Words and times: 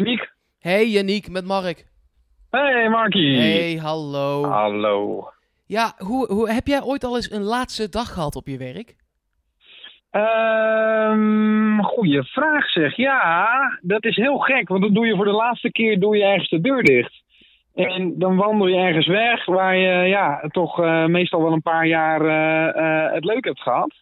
Yannick. 0.00 0.32
Hey 0.60 0.86
Yannick, 0.86 1.30
met 1.30 1.44
Mark. 1.44 1.86
Hey 2.50 2.88
Markie. 2.88 3.36
Hey, 3.36 3.76
hallo. 3.76 4.44
Hallo. 4.44 5.28
Ja, 5.66 5.94
hoe, 5.98 6.26
hoe, 6.32 6.50
heb 6.50 6.66
jij 6.66 6.82
ooit 6.82 7.04
al 7.04 7.16
eens 7.16 7.30
een 7.30 7.42
laatste 7.42 7.88
dag 7.88 8.12
gehad 8.12 8.36
op 8.36 8.46
je 8.46 8.58
werk? 8.58 8.96
Ehm 10.10 11.80
goeie 11.80 12.22
vraag 12.22 12.70
zeg. 12.70 12.96
Ja, 12.96 13.48
dat 13.82 14.04
is 14.04 14.16
heel 14.16 14.38
gek, 14.38 14.68
want 14.68 14.82
dan 14.82 14.94
doe 14.94 15.06
je 15.06 15.16
voor 15.16 15.24
de 15.24 15.30
laatste 15.30 15.72
keer 15.72 16.00
doe 16.00 16.16
je 16.16 16.24
ergens 16.24 16.48
de 16.48 16.60
deur 16.60 16.82
dicht. 16.82 17.22
En 17.74 18.18
dan 18.18 18.36
wandel 18.36 18.66
je 18.66 18.76
ergens 18.76 19.06
weg 19.06 19.44
waar 19.44 19.76
je 19.76 20.08
ja, 20.08 20.48
toch 20.48 20.80
eh, 20.82 21.06
meestal 21.06 21.42
wel 21.42 21.52
een 21.52 21.62
paar 21.62 21.86
jaar 21.86 22.20
eh, 22.20 22.68
eh, 22.68 23.12
het 23.12 23.24
leuk 23.24 23.44
hebt 23.44 23.60
gehad. 23.60 23.94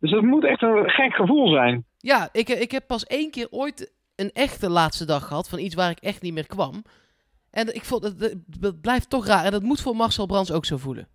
Dus 0.00 0.10
dat 0.10 0.22
moet 0.22 0.44
echt 0.44 0.62
een 0.62 0.90
gek 0.90 1.14
gevoel 1.14 1.48
zijn. 1.48 1.84
Ja, 1.98 2.28
ik, 2.32 2.48
ik 2.48 2.70
heb 2.70 2.86
pas 2.86 3.06
één 3.06 3.30
keer 3.30 3.46
ooit 3.50 3.93
een 4.16 4.30
echte 4.32 4.70
laatste 4.70 5.04
dag 5.04 5.26
gehad 5.26 5.48
van 5.48 5.58
iets 5.58 5.74
waar 5.74 5.90
ik 5.90 5.98
echt 5.98 6.22
niet 6.22 6.34
meer 6.34 6.46
kwam. 6.46 6.84
En 7.50 7.74
ik 7.74 7.84
vond 7.84 8.02
het, 8.02 8.36
het 8.60 8.80
blijft 8.80 9.10
toch 9.10 9.26
raar. 9.26 9.44
En 9.44 9.50
dat 9.50 9.62
moet 9.62 9.80
voor 9.80 9.96
Marcel 9.96 10.26
Brands 10.26 10.52
ook 10.52 10.64
zo 10.64 10.76
voelen. 10.76 11.08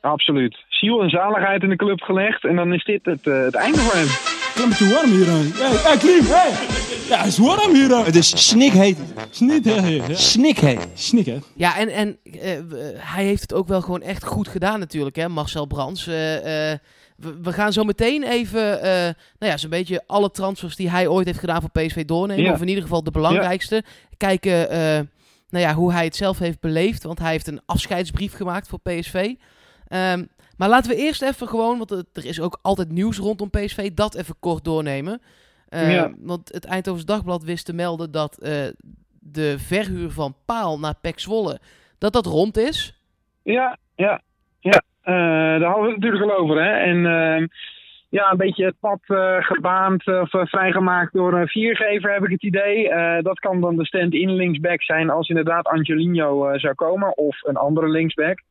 Absoluut. 0.00 0.64
Ziel 0.68 1.02
en 1.02 1.10
zaligheid 1.10 1.62
in 1.62 1.68
de 1.68 1.76
club 1.76 2.00
gelegd 2.00 2.44
en 2.44 2.56
dan 2.56 2.72
is 2.72 2.84
dit 2.84 3.04
het, 3.04 3.26
eh, 3.26 3.40
het 3.40 3.54
einde 3.54 3.78
voor 3.78 3.94
hem. 3.94 4.06
Het 4.08 4.56
is 4.56 4.62
een 4.62 4.68
beetje 4.68 4.94
warm 4.94 5.10
hier. 5.10 5.30
aan. 5.30 5.50
Hey, 5.52 5.76
hey 5.76 5.96
Klim, 5.96 6.24
hey. 6.24 6.86
Ja, 7.08 7.18
het 7.18 7.26
is 7.26 7.38
warm 7.38 7.74
hier. 7.74 7.94
aan. 7.94 8.04
Het 8.04 8.16
is 8.16 8.48
snikheet. 8.48 8.98
Snikheet. 9.30 10.88
Snik, 10.94 11.26
hè. 11.26 11.38
Ja, 11.54 11.76
en, 11.76 11.88
en 11.88 12.18
eh, 12.22 12.58
hij 12.96 13.24
heeft 13.24 13.42
het 13.42 13.54
ook 13.54 13.68
wel 13.68 13.80
gewoon 13.80 14.02
echt 14.02 14.24
goed 14.24 14.48
gedaan 14.48 14.78
natuurlijk, 14.78 15.16
hè, 15.16 15.28
Marcel 15.28 15.66
Brands. 15.66 16.06
Eh, 16.06 16.72
eh, 16.72 16.78
we, 17.18 17.40
we 17.42 17.52
gaan 17.52 17.72
zo 17.72 17.84
meteen 17.84 18.22
even, 18.22 18.80
eh, 18.82 18.90
nou 19.38 19.52
ja, 19.52 19.56
zo'n 19.56 19.70
beetje 19.70 20.02
alle 20.06 20.30
transfers 20.30 20.76
die 20.76 20.90
hij 20.90 21.06
ooit 21.06 21.26
heeft 21.26 21.38
gedaan 21.38 21.60
voor 21.60 21.70
PSV 21.70 22.04
doornemen. 22.04 22.44
Ja. 22.44 22.52
Of 22.52 22.60
in 22.60 22.68
ieder 22.68 22.82
geval 22.82 23.02
de 23.02 23.10
belangrijkste. 23.10 23.82
Kijken, 24.16 24.70
eh, 24.70 24.78
nou 25.50 25.64
ja, 25.64 25.74
hoe 25.74 25.92
hij 25.92 26.04
het 26.04 26.16
zelf 26.16 26.38
heeft 26.38 26.60
beleefd. 26.60 27.02
Want 27.02 27.18
hij 27.18 27.30
heeft 27.30 27.46
een 27.46 27.60
afscheidsbrief 27.66 28.34
gemaakt 28.34 28.68
voor 28.68 28.80
PSV. 28.80 29.34
Ehm, 29.88 30.24
maar 30.56 30.68
laten 30.68 30.90
we 30.90 30.96
eerst 30.96 31.22
even 31.22 31.48
gewoon, 31.48 31.78
want 31.78 31.90
er 31.90 32.04
is 32.24 32.40
ook 32.40 32.58
altijd 32.62 32.90
nieuws 32.90 33.18
rondom 33.18 33.50
PSV, 33.50 33.90
dat 33.92 34.14
even 34.14 34.34
kort 34.40 34.64
doornemen. 34.64 35.22
Eh, 35.68 35.92
Ja. 35.94 36.12
Want 36.18 36.52
het 36.52 36.64
Eindhovens 36.64 37.04
Dagblad 37.04 37.42
wist 37.42 37.64
te 37.64 37.72
melden 37.72 38.10
dat 38.10 38.38
eh, 38.38 38.66
de 39.20 39.58
verhuur 39.58 40.10
van 40.10 40.36
Paal 40.44 40.78
naar 40.78 40.94
Pek 41.00 41.18
Zwolle, 41.20 41.60
dat 41.98 42.12
dat 42.12 42.26
rond 42.26 42.56
is. 42.56 43.00
Ja, 43.42 43.78
ja, 43.94 44.20
ja. 44.60 44.82
Eh, 45.08 45.14
daar 45.60 45.70
hadden 45.70 45.84
we 45.84 45.92
het 45.92 46.00
natuurlijk 46.00 46.30
al 46.30 46.38
over. 46.38 46.62
Hè? 46.62 46.70
En 46.70 47.06
ehm, 47.06 47.46
ja, 48.08 48.30
een 48.30 48.36
beetje 48.36 48.64
het 48.64 48.80
pad 48.80 49.00
eh, 49.06 49.36
gebaand 49.38 50.06
eh, 50.06 50.20
of 50.20 50.48
vrijgemaakt 50.48 51.12
door 51.12 51.32
een 51.32 51.48
viergever, 51.48 52.12
heb 52.12 52.24
ik 52.24 52.30
het 52.30 52.42
idee. 52.42 52.88
Dat 53.22 53.38
kan 53.38 53.60
dan 53.60 53.76
de 53.76 53.86
stand-in 53.86 54.34
linksback 54.34 54.82
zijn 54.82 55.10
als 55.10 55.28
inderdaad 55.28 55.66
Angelino 55.66 56.58
zou 56.58 56.74
komen. 56.74 57.16
Of 57.16 57.42
een 57.42 57.56
andere 57.56 57.88
linksback. 57.88 58.42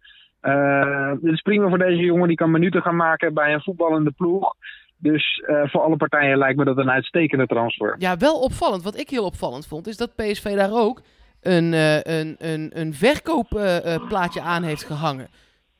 Dit 1.21 1.33
is 1.33 1.41
prima 1.41 1.69
voor 1.69 1.77
deze 1.77 2.01
jongen. 2.01 2.27
Die 2.27 2.37
kan 2.37 2.51
minuten 2.51 2.81
gaan 2.81 2.95
maken 2.95 3.33
bij 3.33 3.53
een 3.53 3.61
voetballende 3.61 4.11
ploeg. 4.11 4.53
Dus 4.97 5.43
voor 5.45 5.81
alle 5.81 5.97
partijen 5.97 6.37
lijkt 6.37 6.57
me 6.57 6.65
dat 6.65 6.77
een 6.77 6.91
uitstekende 6.91 7.47
transfer. 7.47 7.95
Ja, 7.97 8.17
wel 8.17 8.39
opvallend. 8.39 8.83
Wat 8.83 8.99
ik 8.99 9.09
heel 9.09 9.25
opvallend 9.25 9.67
vond, 9.67 9.87
is 9.87 9.97
dat 9.97 10.15
PSV 10.15 10.55
daar 10.55 10.73
ook 10.73 11.01
een, 11.41 11.73
een, 11.73 12.35
een, 12.39 12.71
een 12.73 12.93
verkoopplaatje 12.93 14.41
aan 14.41 14.63
heeft 14.63 14.83
gehangen. 14.83 15.27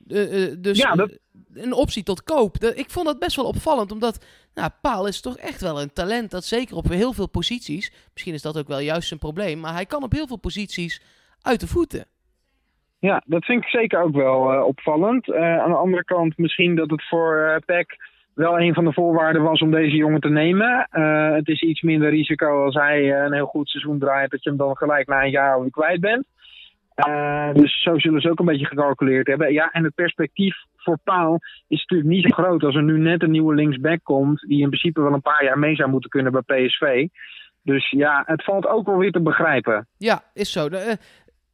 Eh, 0.10 0.44
eh, 0.44 0.56
dus 0.60 0.78
Ja, 0.78 0.96
dat- 0.96 1.20
een 1.54 1.74
optie 1.74 2.04
tot 2.04 2.24
koop. 2.24 2.56
Ik 2.58 2.90
vond 2.90 3.06
dat 3.06 3.20
best 3.20 3.36
wel 3.36 3.46
opvallend, 3.46 3.92
omdat 3.92 4.26
nou, 4.54 4.70
Paal 4.82 5.08
is 5.08 5.22
toch 5.22 5.38
echt 5.38 5.62
wel 5.62 5.82
een 5.82 5.94
talent 5.94 6.32
dat 6.32 6.44
zeker 6.44 6.76
op 6.76 6.88
heel 6.90 7.14
veel 7.14 7.30
posities, 7.30 7.92
misschien 8.14 8.34
is 8.34 8.42
dat 8.42 8.58
ook 8.58 8.68
wel 8.68 8.80
juist 8.80 9.08
zijn 9.08 9.20
probleem, 9.20 9.60
maar 9.60 9.74
hij 9.74 9.86
kan 9.86 10.04
op 10.04 10.12
heel 10.12 10.28
veel 10.28 10.40
posities 10.40 11.02
uit 11.42 11.60
de 11.60 11.68
voeten. 11.68 12.06
Ja, 13.00 13.24
dat 13.26 13.46
vind 13.46 13.64
ik 13.64 13.70
zeker 13.70 14.02
ook 14.02 14.16
wel 14.16 14.52
eh, 14.54 14.64
opvallend. 14.64 15.34
Aan 15.34 15.70
de 15.70 15.76
andere 15.78 16.04
kant 16.04 16.38
misschien 16.38 16.76
dat 16.76 16.90
het 16.90 17.08
voor 17.08 17.38
eh 17.38 17.56
PEC 17.66 17.96
wel 18.34 18.60
een 18.60 18.74
van 18.74 18.86
de 18.86 18.94
voorwaarden 18.94 19.42
was 19.42 19.62
om 19.62 19.72
deze 19.72 19.96
jongen 19.96 20.22
te 20.22 20.30
nemen. 20.30 20.88
Het 21.36 21.48
is 21.48 21.62
iets 21.62 21.82
minder 21.82 22.10
risico 22.10 22.64
als 22.66 22.76
hij 22.76 23.22
een 23.26 23.34
heel 23.34 23.46
goed 23.46 23.70
seizoen 23.70 24.00
draait, 24.00 24.32
dat 24.32 24.44
je 24.44 24.50
hem 24.50 24.58
dan 24.58 24.78
gelijk 24.78 25.08
na 25.08 25.24
een 25.24 25.30
jaar 25.30 25.54
alweer 25.54 25.72
kwijt 25.72 26.00
bent. 26.02 26.26
Eh, 26.98 27.54
dus 27.54 27.82
zo 27.84 28.00
zullen 28.00 28.22
ze 28.22 28.30
ook 28.30 28.40
een 28.40 28.46
beetje 28.46 28.66
gecalculeerd 28.66 29.28
hebben. 29.28 29.54
Ja, 29.54 29.72
en 29.72 29.84
het 29.84 29.96
perspectief 29.96 30.56
voor 30.76 30.98
Paal 31.04 31.40
is 31.68 31.86
natuurlijk 31.86 32.10
niet 32.10 32.24
zo 32.24 32.44
groot 32.44 32.64
als 32.64 32.76
er 32.76 32.84
nu 32.84 33.00
net 33.00 33.24
een 33.24 33.32
nieuwe 33.32 33.56
linksback 33.56 34.00
komt, 34.04 34.40
die 34.48 34.62
in 34.62 34.70
principe 34.70 35.02
wel 35.02 35.14
een 35.14 35.22
paar 35.22 35.44
jaar 35.44 35.60
mee 35.60 35.76
zou 35.76 35.90
moeten 35.90 36.10
kunnen 36.10 36.32
bij 36.32 36.66
PSV. 36.66 37.08
Dus 37.62 37.90
ja, 37.90 38.24
het 38.26 38.44
valt 38.44 38.68
ook 38.68 38.86
wel 38.86 38.98
weer 38.98 39.12
te 39.12 39.22
begrijpen. 39.22 39.88
Ja, 39.98 40.24
is 40.34 40.52
zo. 40.52 40.68
Eh, 40.68 40.94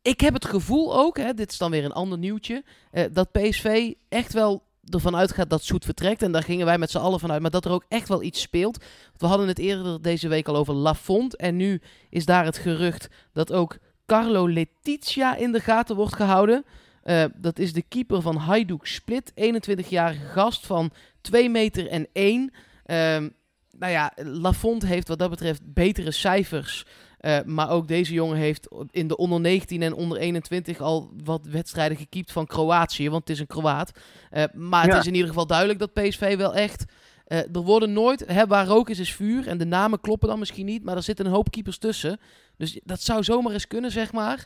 ik 0.02 0.20
heb 0.20 0.34
het 0.34 0.46
gevoel 0.46 0.98
ook, 0.98 1.18
hè, 1.18 1.34
dit 1.34 1.52
is 1.52 1.58
dan 1.58 1.72
weer 1.72 1.86
een 1.86 1.92
ander 1.92 2.18
nieuwtje, 2.18 2.64
eh, 2.92 3.04
dat 3.12 3.32
PSV 3.32 3.94
echt 4.10 4.34
wel 4.34 4.64
ervan 4.90 5.16
uitgaat 5.16 5.50
dat 5.50 5.64
Soet 5.64 5.86
vertrekt. 5.86 6.22
En 6.22 6.32
daar 6.32 6.44
gingen 6.44 6.66
wij 6.66 6.78
met 6.78 6.92
z'n 6.92 6.98
allen 6.98 7.20
vanuit. 7.20 7.42
Maar 7.42 7.52
dat 7.52 7.66
er 7.66 7.72
ook 7.72 7.86
echt 7.88 8.08
wel 8.08 8.24
iets 8.24 8.42
speelt. 8.42 8.86
We 9.18 9.26
hadden 9.26 9.48
het 9.48 9.60
eerder 9.60 10.02
deze 10.02 10.28
week 10.28 10.48
al 10.48 10.56
over 10.56 10.74
Lafont. 10.74 11.36
En 11.36 11.56
nu 11.56 11.82
is 12.10 12.26
daar 12.26 12.46
het 12.46 12.58
gerucht 12.58 13.30
dat 13.34 13.54
ook 13.54 13.78
Carlo 14.06 14.48
Letizia 14.48 15.36
in 15.36 15.52
de 15.52 15.60
gaten 15.60 15.96
wordt 15.96 16.16
gehouden. 16.16 16.66
Eh, 17.04 17.26
dat 17.36 17.60
is 17.60 17.74
de 17.74 17.82
keeper 17.82 18.22
van 18.22 18.36
Hajduk 18.36 18.86
Split. 18.86 19.32
21-jarige 19.36 20.26
gast 20.26 20.66
van 20.66 20.92
2 21.22 21.50
meter 21.50 21.88
en 21.88 22.08
1. 22.14 22.52
Ehm, 22.86 23.30
nou 23.78 23.92
ja, 23.92 24.12
Lafont 24.16 24.86
heeft 24.86 25.08
wat 25.08 25.20
dat 25.20 25.30
betreft 25.30 25.74
betere 25.74 26.12
cijfers. 26.12 26.86
Eh, 27.18 27.40
maar 27.46 27.70
ook 27.70 27.88
deze 27.88 28.14
jongen 28.14 28.38
heeft 28.38 28.68
in 28.92 29.08
de 29.08 29.18
onder 29.18 29.40
19 29.40 29.82
en 29.82 29.94
onder 29.94 30.18
21 30.18 30.82
al 30.82 31.12
wat 31.24 31.46
wedstrijden 31.46 31.98
gekiept 31.98 32.32
van 32.32 32.46
Kroatië. 32.46 33.10
Want 33.10 33.28
het 33.28 33.30
is 33.30 33.40
een 33.40 33.48
Kroaat. 33.48 33.92
Eh, 34.30 34.44
maar 34.54 34.86
het 34.86 34.98
is 34.98 35.08
in 35.08 35.14
ieder 35.14 35.28
geval 35.28 35.48
duidelijk 35.48 35.80
dat 35.80 35.94
PSV 35.94 36.38
wel 36.38 36.56
echt... 36.56 36.86
eh, 37.26 37.38
er 37.56 37.62
worden 37.62 37.94
nooit... 37.94 38.26
Hè, 38.28 38.48
waar 38.48 38.66
rook 38.66 38.90
is, 38.90 39.00
is 39.00 39.14
vuur. 39.16 39.48
En 39.48 39.58
de 39.58 39.66
namen 39.66 40.02
kloppen 40.02 40.28
dan 40.30 40.40
misschien 40.40 40.66
niet. 40.66 40.84
Maar 40.84 40.96
er 40.96 41.02
zitten 41.04 41.26
een 41.26 41.32
hoop 41.32 41.52
keepers 41.52 41.78
tussen. 41.78 42.20
Dus 42.58 42.80
dat 42.84 43.02
zou 43.02 43.24
zomaar 43.24 43.54
eens 43.54 43.68
kunnen, 43.68 43.92
zeg 43.92 44.12
maar. 44.14 44.46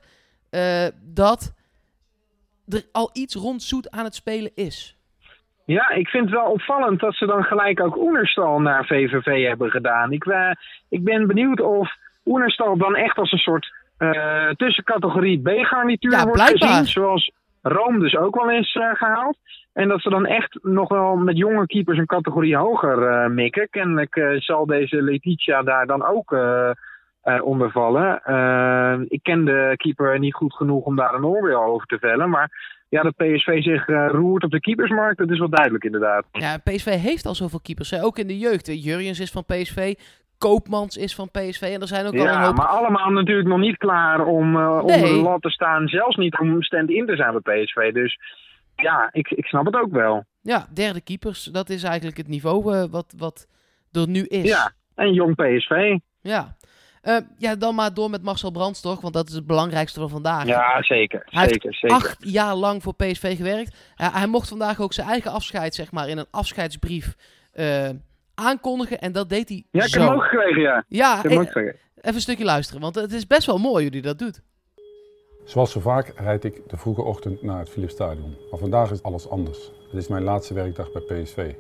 eh, 0.49 0.88
dat 1.03 1.53
er 2.67 2.83
al 2.91 3.09
iets 3.13 3.35
rond 3.35 3.63
Zoet 3.63 3.91
aan 3.91 4.03
het 4.03 4.15
spelen 4.15 4.51
is. 4.55 4.97
Ja, 5.65 5.89
ik 5.89 6.07
vind 6.07 6.23
het 6.23 6.33
wel 6.33 6.51
opvallend 6.51 6.99
dat 6.99 7.15
ze 7.15 7.25
dan 7.25 7.43
gelijk 7.43 7.79
ook 7.81 7.95
Oenerstal 7.97 8.59
naar 8.59 8.85
VVV 8.85 9.47
hebben 9.47 9.69
gedaan. 9.69 10.11
Ik, 10.11 10.25
eh, 10.25 10.51
ik 10.89 11.03
ben 11.03 11.27
benieuwd 11.27 11.61
of 11.61 11.91
Oenerstal 12.25 12.77
dan 12.77 12.95
echt 12.95 13.17
als 13.17 13.31
een 13.31 13.38
soort 13.38 13.73
tussencategorie 14.57 15.41
B-garnituur 15.41 16.11
Ja, 16.11 16.23
wordt 16.23 16.33
blijkbaar. 16.44 16.69
gezien. 16.69 16.85
Zoals 16.85 17.31
Rome 17.62 18.00
dus 18.00 18.16
ook 18.16 18.35
wel 18.35 18.51
eens 18.51 18.73
eh, 18.73 18.94
gehaald. 18.94 19.38
En 19.73 19.88
dat 19.88 20.01
ze 20.01 20.09
dan 20.09 20.25
echt 20.25 20.59
nog 20.62 20.90
wel 20.90 21.16
met 21.16 21.38
jonge 21.38 21.66
keepers 21.66 21.97
een 21.97 22.06
categorie 22.06 22.57
hoger 22.57 23.07
eh, 23.07 23.29
mikken. 23.29 23.69
Kennelijk 23.69 24.16
eh, 24.16 24.40
zal 24.40 24.66
deze 24.66 25.01
Letitia 25.01 25.63
daar 25.63 25.85
dan 25.85 26.06
ook 26.06 26.35
onder 27.41 27.72
vallen. 27.72 28.13
Ik 29.07 29.23
ken 29.23 29.45
de 29.45 29.73
keeper 29.75 30.19
niet 30.19 30.34
goed 30.34 30.53
genoeg 30.53 30.85
om 30.85 30.95
daar 30.95 31.13
een 31.13 31.25
oordeel 31.25 31.63
over 31.63 31.88
te 31.88 32.00
vellen. 32.00 32.29
Maar 32.29 32.75
ja, 32.90 33.01
dat 33.01 33.16
PSV 33.16 33.63
zich 33.63 33.88
eh, 33.88 34.07
roert 34.12 34.44
op 34.44 34.51
de 34.51 34.59
keepersmarkt, 34.59 35.18
dat 35.18 35.29
is 35.29 35.39
wel 35.39 35.50
duidelijk 35.50 35.84
inderdaad. 35.84 36.25
Ja, 36.31 36.57
PSV 36.57 36.85
heeft 36.85 37.25
al 37.25 37.35
zoveel 37.35 37.59
keepers. 37.59 38.01
Ook 38.01 38.18
in 38.18 38.28
de 38.28 38.38
jeugd. 38.38 38.84
Jurjens 38.84 39.19
is 39.19 39.31
van 39.31 39.45
PSV. 39.45 39.94
Koopmans 40.38 40.98
is 40.98 41.16
van 41.16 41.31
PSV. 41.31 41.62
En 41.62 41.81
er 41.81 41.88
zijn 41.88 42.06
ook 42.06 42.14
al 42.14 42.20
een 42.20 42.25
Ja, 42.25 42.46
hoop... 42.46 42.56
maar 42.56 42.68
allemaal 42.68 43.09
natuurlijk 43.09 43.48
nog 43.48 43.59
niet 43.59 43.78
klaar 43.78 44.25
om 44.25 44.56
eh, 44.56 44.70
Nee. 44.72 44.80
onder 44.81 45.00
de 45.09 45.22
lat 45.22 45.42
te 45.42 45.50
staan. 45.50 45.88
Zelfs 45.88 46.16
niet 46.16 46.40
om 46.40 46.62
stand-in 46.63 47.06
te 47.06 47.16
zijn 47.16 47.39
bij 47.44 47.63
PSV. 47.63 47.94
Dus 47.94 48.19
ja, 48.75 49.10
ik, 49.12 49.30
ik 49.30 49.45
snap 49.45 49.66
het 49.66 49.75
ook 49.75 49.92
wel. 49.92 50.24
Ja, 50.42 50.68
derde 50.74 51.01
keepers. 51.01 51.44
Dat 51.44 51.69
is 51.69 51.84
eigenlijk 51.84 52.18
het 52.18 52.28
niveau 52.28 52.75
eh, 52.75 52.84
wat, 52.89 53.13
wat 53.18 53.48
er 53.92 54.07
nu 54.07 54.24
is. 54.24 54.48
Ja, 54.50 54.72
en 54.95 55.13
jong 55.13 55.36
PSV. 55.36 55.98
Ja. 56.22 56.56
Eh, 57.01 57.18
ja, 57.38 57.56
dan 57.56 57.75
maar 57.75 57.94
door 57.94 58.10
met 58.10 58.24
Marcel 58.24 58.51
Brands 58.51 58.81
toch? 58.81 59.01
Want 59.01 59.13
dat 59.13 59.28
is 59.28 59.33
het 59.33 59.48
belangrijkste 59.48 60.00
van 60.00 60.10
vandaag. 60.10 60.45
Ja, 60.45 60.83
zeker. 60.83 61.22
Hij 61.25 61.42
heeft 61.42 61.54
zeker, 61.54 61.74
zeker. 61.74 61.95
acht 61.95 62.18
jaar 62.19 62.56
lang 62.56 62.83
voor 62.83 62.94
PSV 62.95 63.38
gewerkt. 63.38 63.94
Hij 63.95 64.28
mocht 64.28 64.48
vandaag 64.50 64.80
ook 64.81 64.94
zijn 64.94 65.07
eigen 65.07 65.31
afscheid, 65.31 65.75
zeg 65.75 65.92
maar, 65.92 66.07
in 66.10 66.18
een 66.18 66.28
afscheidsbrief 66.31 67.16
eh, 67.54 67.90
aankondigen. 68.38 69.00
En 69.00 69.12
dat 69.12 69.30
deed 69.30 69.50
hij 69.50 69.63
Ja, 69.72 69.84
ik 69.84 69.89
zo. 69.89 70.00
heb 70.00 70.07
hem 70.10 70.18
ook 70.18 70.24
gekregen, 70.24 70.62
ja. 70.62 70.84
Ja, 70.88 71.16
Ik 71.16 71.22
heb 71.22 71.31
hem 71.31 71.39
ook 71.39 71.45
eh, 71.48 71.51
gekregen. 71.51 71.80
even 71.95 72.16
een 72.16 72.22
stukje 72.22 72.44
luisteren, 72.45 72.81
want 72.81 72.95
het 72.95 73.13
is 73.13 73.28
best 73.28 73.45
wel 73.45 73.57
mooi 73.57 73.84
hoe 73.84 73.92
hij 73.94 74.01
dat 74.01 74.19
doet. 74.19 74.42
Zoals 75.45 75.72
zo 75.72 75.80
vaak 75.80 76.13
rijd 76.16 76.44
ik 76.44 76.62
de 76.69 76.78
vroege 76.78 77.01
ochtend 77.01 77.42
naar 77.42 77.60
het 77.60 77.69
Philipsstadion. 77.69 78.36
Maar 78.51 78.60
vandaag 78.60 78.92
is 78.92 79.04
alles 79.04 79.30
anders. 79.30 79.72
Het 79.92 80.01
is 80.01 80.07
mijn 80.07 80.24
laatste 80.24 80.54
werkdag 80.54 80.92
bij 80.92 81.01
PSV. 81.22 81.54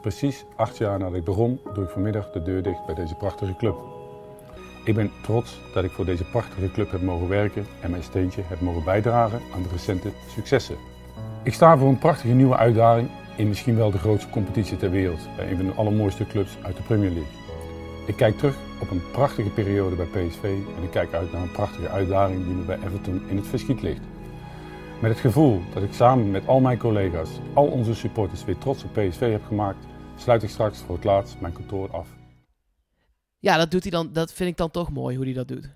Precies 0.00 0.44
acht 0.56 0.76
jaar 0.76 0.98
nadat 0.98 1.14
ik 1.16 1.24
begon, 1.24 1.60
doe 1.74 1.84
ik 1.84 1.90
vanmiddag 1.90 2.30
de 2.30 2.42
deur 2.42 2.62
dicht 2.62 2.86
bij 2.86 2.94
deze 2.94 3.14
prachtige 3.14 3.56
club. 3.56 3.76
Ik 4.84 4.94
ben 4.94 5.10
trots 5.22 5.60
dat 5.74 5.84
ik 5.84 5.90
voor 5.90 6.04
deze 6.04 6.24
prachtige 6.24 6.70
club 6.70 6.90
heb 6.90 7.00
mogen 7.02 7.28
werken 7.28 7.66
en 7.80 7.90
mijn 7.90 8.02
steentje 8.02 8.42
heb 8.44 8.60
mogen 8.60 8.84
bijdragen 8.84 9.40
aan 9.54 9.62
de 9.62 9.68
recente 9.68 10.10
successen. 10.34 10.76
Ik 11.42 11.54
sta 11.54 11.76
voor 11.78 11.88
een 11.88 11.98
prachtige 11.98 12.32
nieuwe 12.34 12.56
uitdaging 12.56 13.10
in 13.36 13.48
misschien 13.48 13.76
wel 13.76 13.90
de 13.90 13.98
grootste 13.98 14.30
competitie 14.30 14.76
ter 14.76 14.90
wereld, 14.90 15.28
bij 15.36 15.50
een 15.50 15.56
van 15.56 15.66
de 15.66 15.72
allermooiste 15.72 16.26
clubs 16.26 16.56
uit 16.62 16.76
de 16.76 16.82
Premier 16.82 17.10
League. 17.10 17.44
Ik 18.06 18.16
kijk 18.16 18.36
terug 18.36 18.56
op 18.80 18.90
een 18.90 19.10
prachtige 19.12 19.50
periode 19.50 19.96
bij 19.96 20.06
PSV 20.06 20.42
en 20.44 20.82
ik 20.82 20.90
kijk 20.90 21.12
uit 21.12 21.32
naar 21.32 21.42
een 21.42 21.52
prachtige 21.52 21.88
uitdaging 21.88 22.44
die 22.44 22.54
me 22.54 22.64
bij 22.64 22.76
Everton 22.76 23.28
in 23.28 23.36
het 23.36 23.46
verschiet 23.46 23.82
ligt. 23.82 24.02
Met 25.00 25.10
het 25.10 25.20
gevoel 25.20 25.60
dat 25.74 25.82
ik 25.82 25.92
samen 25.92 26.30
met 26.30 26.46
al 26.46 26.60
mijn 26.60 26.78
collega's, 26.78 27.40
al 27.54 27.66
onze 27.66 27.94
supporters 27.94 28.44
weer 28.44 28.58
trots 28.58 28.84
op 28.84 28.92
PSV 28.92 29.30
heb 29.30 29.44
gemaakt, 29.44 29.86
sluit 30.16 30.42
ik 30.42 30.48
straks 30.48 30.82
voor 30.82 30.94
het 30.94 31.04
laatst 31.04 31.40
mijn 31.40 31.52
kantoor 31.52 31.90
af. 31.90 32.08
Ja, 33.38 33.56
dat, 33.56 33.70
doet 33.70 33.82
hij 33.82 33.90
dan, 33.90 34.12
dat 34.12 34.34
vind 34.34 34.50
ik 34.50 34.56
dan 34.56 34.70
toch 34.70 34.90
mooi 34.92 35.16
hoe 35.16 35.24
hij 35.24 35.34
dat 35.34 35.48
doet. 35.48 35.74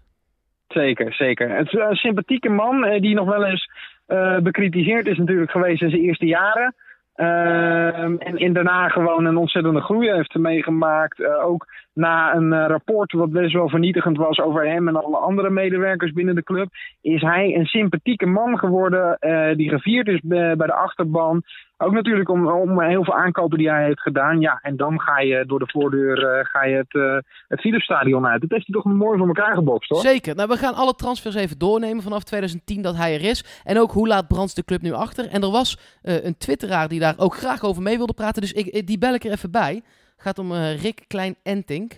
Zeker, 0.69 1.13
zeker. 1.13 1.57
Het 1.57 1.67
is 1.67 1.73
een 1.73 1.95
sympathieke 1.95 2.49
man 2.49 2.85
eh, 2.85 3.01
die 3.01 3.15
nog 3.15 3.27
wel 3.27 3.45
eens 3.45 3.71
uh, 4.09 4.39
bekritiseerd 4.39 5.07
is 5.07 5.19
natuurlijk 5.19 5.51
geweest 5.51 5.83
in 5.83 5.91
zijn 5.91 6.03
eerste 6.03 6.27
jaren. 6.27 6.75
Uh, 7.21 8.03
en, 8.03 8.19
en 8.19 8.53
daarna 8.53 8.89
gewoon 8.89 9.25
een 9.25 9.37
ontzettende 9.37 9.81
groei 9.81 10.13
heeft 10.13 10.35
meegemaakt. 10.35 11.19
Uh, 11.19 11.47
ook 11.47 11.67
na 12.01 12.35
een 12.35 12.53
uh, 12.53 12.67
rapport 12.67 13.13
wat 13.13 13.31
best 13.31 13.53
wel 13.53 13.69
vernietigend 13.69 14.17
was 14.17 14.39
over 14.39 14.67
hem 14.67 14.89
en 14.89 15.05
alle 15.05 15.17
andere 15.17 15.51
medewerkers 15.51 16.13
binnen 16.13 16.35
de 16.35 16.43
club, 16.43 16.69
is 17.01 17.21
hij 17.21 17.55
een 17.55 17.67
sympathieke 17.67 18.27
man 18.27 18.59
geworden 18.59 19.19
die 19.57 19.69
gevierd 19.69 20.09
is 20.09 20.21
bij, 20.23 20.57
bij 20.57 20.67
de 20.67 20.73
achterban. 20.73 21.43
Ook 21.83 21.93
natuurlijk 21.93 22.29
om, 22.29 22.49
om 22.49 22.83
heel 22.83 23.05
veel 23.05 23.15
aankopen 23.15 23.59
die 23.59 23.71
hij 23.71 23.85
heeft 23.85 24.01
gedaan. 24.01 24.41
Ja, 24.41 24.59
en 24.63 24.77
dan 24.77 25.01
ga 25.01 25.21
je 25.21 25.45
door 25.47 25.59
de 25.59 25.69
voordeur 25.69 26.47
ga 26.53 26.65
je 26.65 26.77
het, 26.77 26.95
uh, 26.95 27.17
het 27.49 27.61
Philipsstadion 27.61 28.27
uit. 28.27 28.41
Dat 28.41 28.51
heeft 28.51 28.67
hij 28.67 28.75
toch 28.75 28.93
mooi 28.93 29.19
voor 29.19 29.27
elkaar 29.27 29.55
gebokst, 29.55 29.91
hoor. 29.91 30.01
Zeker. 30.01 30.35
Nou, 30.35 30.49
we 30.49 30.57
gaan 30.57 30.75
alle 30.75 30.95
transfers 30.95 31.35
even 31.35 31.59
doornemen 31.59 32.03
vanaf 32.03 32.23
2010 32.23 32.83
dat 32.83 32.97
hij 32.97 33.15
er 33.15 33.25
is. 33.25 33.61
En 33.65 33.79
ook 33.79 33.93
hoe 33.93 34.09
laat 34.09 34.29
brandt 34.29 34.57
de 34.57 34.65
club 34.65 34.83
nu 34.83 34.93
achter. 34.93 35.29
En 35.29 35.43
er 35.43 35.51
was 35.51 36.01
een 36.03 36.39
twitteraar 36.39 36.89
die 36.89 37.01
daar 37.01 37.15
ook 37.17 37.35
graag 37.35 37.65
over 37.65 37.83
mee 37.83 37.97
wilde 37.97 38.15
praten. 38.15 38.43
Dus 38.43 38.53
ik, 38.53 38.87
die 38.87 38.99
bel 38.99 39.15
ik 39.15 39.25
er 39.25 39.33
even 39.33 39.51
bij. 39.51 39.83
Gaat 40.23 40.39
om 40.39 40.53
uh, 40.53 40.83
Rick 40.83 41.05
Klein-Entink. 41.07 41.93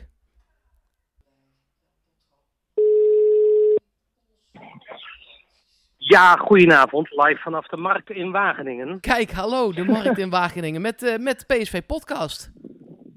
Ja, 5.96 6.36
goedenavond. 6.36 7.10
Live 7.10 7.40
vanaf 7.40 7.66
de 7.66 7.76
markt 7.76 8.10
in 8.10 8.30
Wageningen. 8.30 9.00
Kijk, 9.00 9.30
hallo, 9.30 9.72
de 9.72 9.84
markt 9.84 10.18
in 10.18 10.30
Wageningen 10.30 10.80
met, 10.80 11.02
uh, 11.02 11.16
met 11.16 11.46
PSV 11.46 11.82
Podcast. 11.86 12.52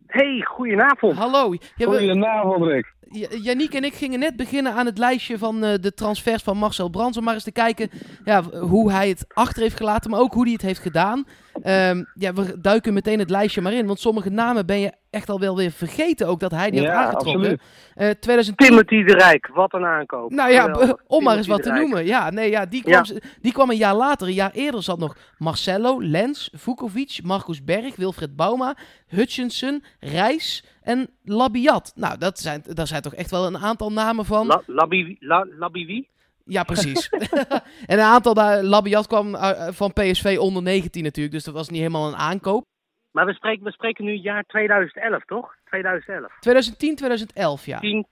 Hey, 0.08 0.42
goedenavond. 0.44 1.18
Hallo. 1.18 1.54
Goedenavond, 1.78 2.66
Rick. 2.66 2.95
Janiek 3.42 3.74
en 3.74 3.84
ik 3.84 3.94
gingen 3.94 4.20
net 4.20 4.36
beginnen 4.36 4.74
aan 4.74 4.86
het 4.86 4.98
lijstje 4.98 5.38
van 5.38 5.64
uh, 5.64 5.74
de 5.82 5.94
transfers 5.94 6.44
van 6.44 6.58
Marcel 6.58 6.90
Brands. 6.90 7.18
Om 7.18 7.24
maar 7.24 7.34
eens 7.34 7.44
te 7.44 7.52
kijken 7.52 7.90
ja, 8.24 8.44
hoe 8.44 8.92
hij 8.92 9.10
het 9.10 9.26
achter 9.34 9.62
heeft 9.62 9.78
gelaten, 9.78 10.12
maar 10.12 10.20
ook 10.20 10.34
hoe 10.34 10.44
hij 10.44 10.52
het 10.52 10.62
heeft 10.62 10.80
gedaan. 10.80 11.26
Um, 11.64 12.08
ja, 12.14 12.34
we 12.34 12.62
duiken 12.62 12.94
meteen 12.94 13.20
het 13.20 13.30
lijstje 13.30 13.62
maar 13.62 13.74
in, 13.74 13.86
want 13.86 14.00
sommige 14.00 14.30
namen 14.30 14.66
ben 14.66 14.80
je 14.80 14.94
echt 15.10 15.30
al 15.30 15.40
wel 15.40 15.56
weer 15.56 15.72
vergeten 15.72 16.28
ook 16.28 16.40
dat 16.40 16.52
hij 16.52 16.72
die 16.72 16.82
ja, 16.82 16.94
had 16.94 17.06
aangetrokken. 17.06 17.60
Uh, 17.96 18.10
2010... 18.10 18.68
Timothy 18.68 19.04
de 19.04 19.14
Rijk, 19.14 19.50
wat 19.54 19.74
een 19.74 19.86
aankoop. 19.86 20.32
Nou 20.32 20.52
ja, 20.52 20.62
Geweldig. 20.62 20.96
om 21.08 21.24
maar 21.24 21.38
eens 21.38 21.48
wat 21.48 21.64
te 21.64 21.72
noemen. 21.72 22.06
Ja, 22.06 22.30
nee, 22.30 22.50
ja, 22.50 22.66
die, 22.66 22.84
kwam, 22.84 23.04
ja. 23.06 23.20
die 23.42 23.52
kwam 23.52 23.70
een 23.70 23.78
jaar 23.78 23.96
later. 23.96 24.28
Een 24.28 24.34
jaar 24.34 24.52
eerder 24.52 24.84
zat 24.84 25.00
nog 25.00 25.18
Marcelo, 25.38 26.02
Lens, 26.02 26.50
Vukovic, 26.54 27.20
Marcus 27.24 27.64
Berg, 27.64 27.96
Wilfred 27.96 28.36
Bauma, 28.36 28.76
Hutchinson, 29.08 29.84
Reis 30.00 30.64
en 30.86 31.10
Labiat. 31.24 31.92
Nou, 31.96 32.18
dat 32.18 32.40
zijn, 32.40 32.62
daar 32.66 32.88
zijn 32.88 33.02
toch 33.02 33.14
echt 33.14 33.32
wel 33.32 33.46
een 33.46 33.58
aantal 33.58 33.92
namen 33.92 34.26
van. 34.26 34.48
La, 34.48 34.62
labi, 34.66 35.18
la, 35.20 35.48
labi 35.58 35.86
wie? 35.86 36.10
Ja, 36.46 36.64
precies. 36.64 37.10
en 37.92 37.98
een 37.98 38.00
aantal 38.00 38.34
daar, 38.34 38.64
Labiat 38.64 39.08
kwam 39.08 39.36
uh, 39.36 39.68
van 39.70 39.94
PSV 39.94 40.38
onder 40.40 40.64
19 40.64 41.04
natuurlijk, 41.04 41.36
dus 41.36 41.44
dat 41.44 41.54
was 41.54 41.70
niet 41.70 41.80
helemaal 41.80 42.08
een 42.08 42.16
aankoop. 42.16 42.66
Maar 43.12 43.26
we 43.26 43.34
spreken, 43.34 43.64
we 43.64 43.72
spreken 43.72 44.06
nu 44.06 44.14
jaar 44.14 44.44
2011, 44.44 45.26
toch? 45.26 45.56
2011. 45.66 46.32
2010, 46.40 46.96
2011, 46.96 47.66
ja. 47.66 47.80
10, 47.80 48.06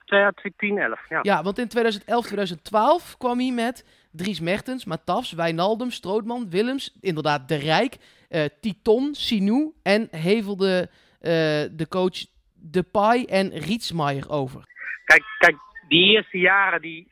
10 0.56 0.78
11, 0.78 1.08
ja. 1.08 1.18
Ja, 1.22 1.42
want 1.42 1.58
in 1.58 1.68
2011, 1.68 2.24
2012 2.24 3.16
kwam 3.16 3.38
hij 3.38 3.52
met 3.52 4.06
Dries 4.12 4.40
Mertens, 4.40 4.84
Matafs, 4.84 5.32
Wijnaldum, 5.32 5.90
Strootman, 5.90 6.50
Willems, 6.50 6.96
inderdaad 7.00 7.48
De 7.48 7.56
Rijk, 7.56 7.96
uh, 8.30 8.44
Titon, 8.60 9.14
Sinou 9.14 9.72
en 9.82 10.08
hevelde 10.10 10.88
uh, 11.20 11.30
de 11.76 11.86
coach 11.88 12.33
Depay 12.70 13.24
en 13.24 13.48
Rietsmaier 13.48 14.30
over. 14.30 14.64
Kijk, 15.04 15.24
kijk, 15.38 15.56
die 15.88 16.04
eerste 16.04 16.38
jaren, 16.38 16.80
die, 16.80 17.08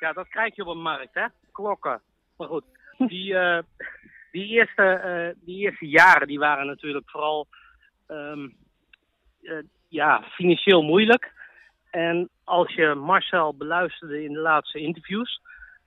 ja, 0.00 0.12
dat 0.12 0.28
krijg 0.28 0.56
je 0.56 0.62
op 0.62 0.68
een 0.68 0.82
markt, 0.82 1.14
hè? 1.14 1.26
Klokken. 1.52 2.00
Maar 2.36 2.48
goed, 2.48 2.64
die, 2.98 3.32
uh, 3.32 3.58
die, 4.32 4.46
eerste, 4.46 5.02
uh, 5.04 5.44
die 5.46 5.58
eerste 5.58 5.86
jaren 5.86 6.26
die 6.26 6.38
waren 6.38 6.66
natuurlijk 6.66 7.10
vooral 7.10 7.46
um, 8.08 8.56
uh, 9.42 9.62
ja, 9.88 10.22
financieel 10.30 10.82
moeilijk. 10.82 11.32
En 11.90 12.28
als 12.44 12.74
je 12.74 12.94
Marcel 12.94 13.54
beluisterde 13.54 14.24
in 14.24 14.32
de 14.32 14.38
laatste 14.38 14.78
interviews, 14.78 15.40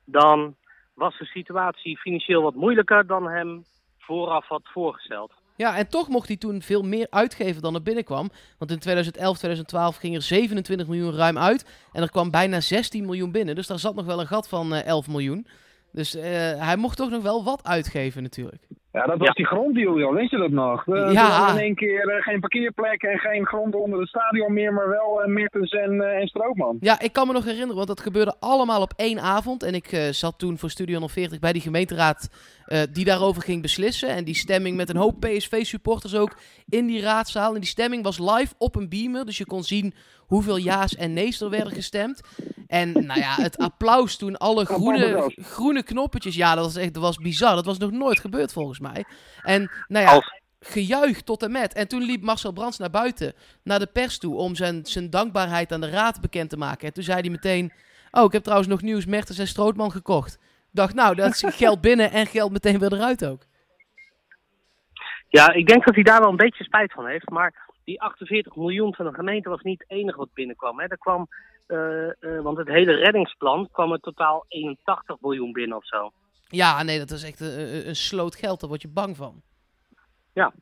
dan 0.06 0.56
was 0.94 1.18
de 1.18 1.26
situatie 1.26 1.98
financieel 1.98 2.42
wat 2.42 2.56
moeilijker 2.56 3.08
dan 3.08 3.30
hem 3.30 3.64
vooraf 3.98 4.48
had 4.48 4.62
voorgesteld. 4.64 5.34
Ja, 5.64 5.78
en 5.78 5.90
toch 5.90 6.08
mocht 6.08 6.28
hij 6.28 6.38
toen 6.38 6.62
veel 6.62 6.82
meer 6.82 7.08
uitgeven 7.10 7.62
dan 7.62 7.76
er 7.76 7.82
binnenkwam. 7.82 8.30
Want 8.58 8.72
in 8.72 8.80
2011, 8.80 9.38
2012 9.38 9.96
ging 9.96 10.16
er 10.16 10.22
27 10.22 10.88
miljoen 10.88 11.16
ruim 11.16 11.38
uit. 11.38 11.88
En 11.92 12.02
er 12.02 12.12
kwam 12.12 12.32
bijna 12.32 12.60
16 12.60 13.06
miljoen 13.06 13.32
binnen. 13.32 13.56
Dus 13.56 13.68
daar 13.68 13.80
zat 13.80 13.96
nog 13.96 14.06
wel 14.06 14.20
een 14.20 14.28
gat 14.28 14.48
van 14.48 14.74
uh, 14.74 14.86
11 14.86 15.08
miljoen. 15.08 15.48
Dus 15.92 16.16
uh, 16.16 16.24
hij 16.68 16.76
mocht 16.78 16.98
toch 16.98 17.10
nog 17.10 17.24
wel 17.24 17.44
wat 17.44 17.64
uitgeven 17.64 18.24
natuurlijk. 18.24 18.68
Ja, 18.92 19.06
dat 19.06 19.18
was 19.18 19.28
ja. 19.28 19.34
die 19.34 19.46
gronddeal, 19.46 20.00
joh. 20.00 20.14
Weet 20.14 20.30
je 20.30 20.38
dat 20.38 20.52
nog? 20.52 20.86
We, 20.86 21.10
ja. 21.12 21.52
in 21.52 21.58
één 21.58 21.76
keer 21.76 22.16
uh, 22.16 22.22
geen 22.22 22.40
parkeerplek 22.40 23.02
en 23.02 23.18
geen 23.18 23.46
grond 23.46 23.76
onder 23.76 24.00
het 24.00 24.10
stadion 24.10 24.54
meer, 24.54 24.74
maar 24.74 24.90
wel 24.90 25.22
uh, 25.22 25.28
Mertens 25.28 25.72
en, 25.72 25.94
uh, 25.94 26.20
en 26.20 26.28
Stroopman. 26.28 26.78
Ja, 26.80 27.00
ik 27.00 27.14
kan 27.14 27.28
me 27.28 27.34
nog 27.34 27.44
herinneren, 27.44 27.76
want 27.76 27.88
dat 27.88 28.00
gebeurde 28.00 28.36
allemaal 28.40 28.82
op 28.82 28.94
één 28.96 29.20
avond. 29.20 29.64
En 29.64 29.74
ik 29.74 30.10
zat 30.12 30.40
toen 30.40 30.58
voor 30.58 30.70
Studio 30.70 31.08
040 31.08 31.40
bij 31.40 31.54
die 31.54 31.62
gemeenteraad 31.62 32.30
die 32.92 33.06
daarover 33.06 33.42
ging 33.42 33.62
beslissen. 33.62 34.10
En 34.10 34.24
die 34.24 34.36
stemming 34.36 34.76
met 34.76 34.90
een 34.90 34.96
hoop 34.96 35.20
PSV-supporters 35.20 36.16
ook 36.16 36.38
in 36.70 36.86
die 36.86 37.02
raadzaal. 37.02 37.54
En 37.54 37.60
die 37.60 37.70
stemming 37.70 38.04
was 38.04 38.20
live 38.20 38.54
op 38.58 38.76
een 38.76 38.90
beamer, 38.90 39.26
dus 39.26 39.38
je 39.38 39.46
kon 39.46 39.64
zien 39.64 39.94
hoeveel 40.18 40.58
ja's 40.58 40.96
en 40.96 41.14
nee's 41.14 41.42
er 41.42 41.50
werden 41.50 41.74
gestemd. 41.74 42.22
En 42.68 42.92
nou 42.92 43.20
ja, 43.20 43.36
het 43.36 43.58
applaus 43.58 44.16
toen 44.16 44.38
alle 44.38 44.66
groene, 44.66 45.34
groene 45.36 45.84
knoppetjes. 45.84 46.36
Ja, 46.36 46.56
dat 46.56 46.66
was 46.66 46.76
echt 46.76 46.94
dat 46.94 47.04
was 47.04 47.18
bizar. 47.18 47.56
Dat 47.56 47.66
was 47.66 47.78
nog 47.78 47.92
nooit 47.92 48.20
gebeurd 48.20 48.54
volgens 48.54 48.80
mij. 48.80 49.06
En 49.42 49.72
nou 49.88 50.06
ja, 50.06 50.24
gejuich 50.60 51.22
tot 51.22 51.44
en 51.44 51.52
met. 51.52 51.74
En 51.74 51.88
toen 51.88 52.04
liep 52.04 52.24
Marcel 52.24 52.52
Brands 52.52 52.78
naar 52.78 52.90
buiten, 52.90 53.34
naar 53.64 53.80
de 53.80 53.86
pers 53.86 54.18
toe, 54.18 54.36
om 54.36 54.56
zijn, 54.56 54.86
zijn 54.86 55.10
dankbaarheid 55.10 55.72
aan 55.72 55.82
de 55.82 55.90
raad 55.90 56.22
bekend 56.22 56.50
te 56.50 56.58
maken. 56.58 56.88
En 56.88 56.94
toen 56.94 57.04
zei 57.04 57.20
hij 57.20 57.30
meteen, 57.30 57.72
oh, 58.12 58.24
ik 58.24 58.32
heb 58.32 58.44
trouwens 58.44 58.70
nog 58.70 58.82
nieuws, 58.82 59.06
Mertens 59.06 59.38
en 59.38 59.48
Strootman 59.48 59.92
gekocht. 59.92 60.38
Ik 60.74 60.80
dacht, 60.80 60.94
nou, 60.94 61.16
dat 61.16 61.30
is 61.30 61.44
geld 61.64 61.82
binnen 61.82 62.12
en 62.12 62.26
geld 62.26 62.52
meteen 62.52 62.80
weer 62.80 62.94
eruit 62.94 63.26
ook. 63.26 63.42
Ja, 65.28 65.54
ik 65.54 65.68
denk 65.68 65.86
dat 65.86 65.96
hij 65.96 66.04
daar 66.04 66.20
wel 66.20 66.30
een 66.30 66.36
beetje 66.36 66.64
spijt 66.64 66.92
van 66.92 67.06
heeft. 67.06 67.30
Maar 67.30 67.72
die 67.84 68.02
48 68.02 68.56
miljoen 68.56 68.96
van 68.96 69.06
de 69.06 69.14
gemeente 69.14 69.50
was 69.50 69.62
niet 69.62 69.80
het 69.80 69.90
enige 69.90 70.18
wat 70.18 70.34
binnenkwam. 70.34 70.80
Hè. 70.80 70.86
Er 70.88 70.98
kwam, 70.98 71.28
uh, 71.68 71.78
uh, 72.20 72.42
want 72.42 72.58
het 72.58 72.68
hele 72.68 72.94
reddingsplan 72.94 73.70
kwam 73.72 73.92
er 73.92 74.00
totaal 74.00 74.46
81 74.48 75.18
miljoen 75.22 75.52
binnen 75.52 75.78
of 75.78 75.86
zo. 75.86 76.12
Ja, 76.48 76.84
nee, 76.84 77.00
dat 77.00 77.12
is 77.12 77.24
echt 77.24 77.40
een, 77.40 77.88
een 77.88 77.96
sloot 77.96 78.36
geld. 78.36 78.60
Daar 78.60 78.70
word 78.70 78.82
je 78.82 78.88
bang 78.88 79.18
van. 79.18 79.42
Ja. 80.34 80.54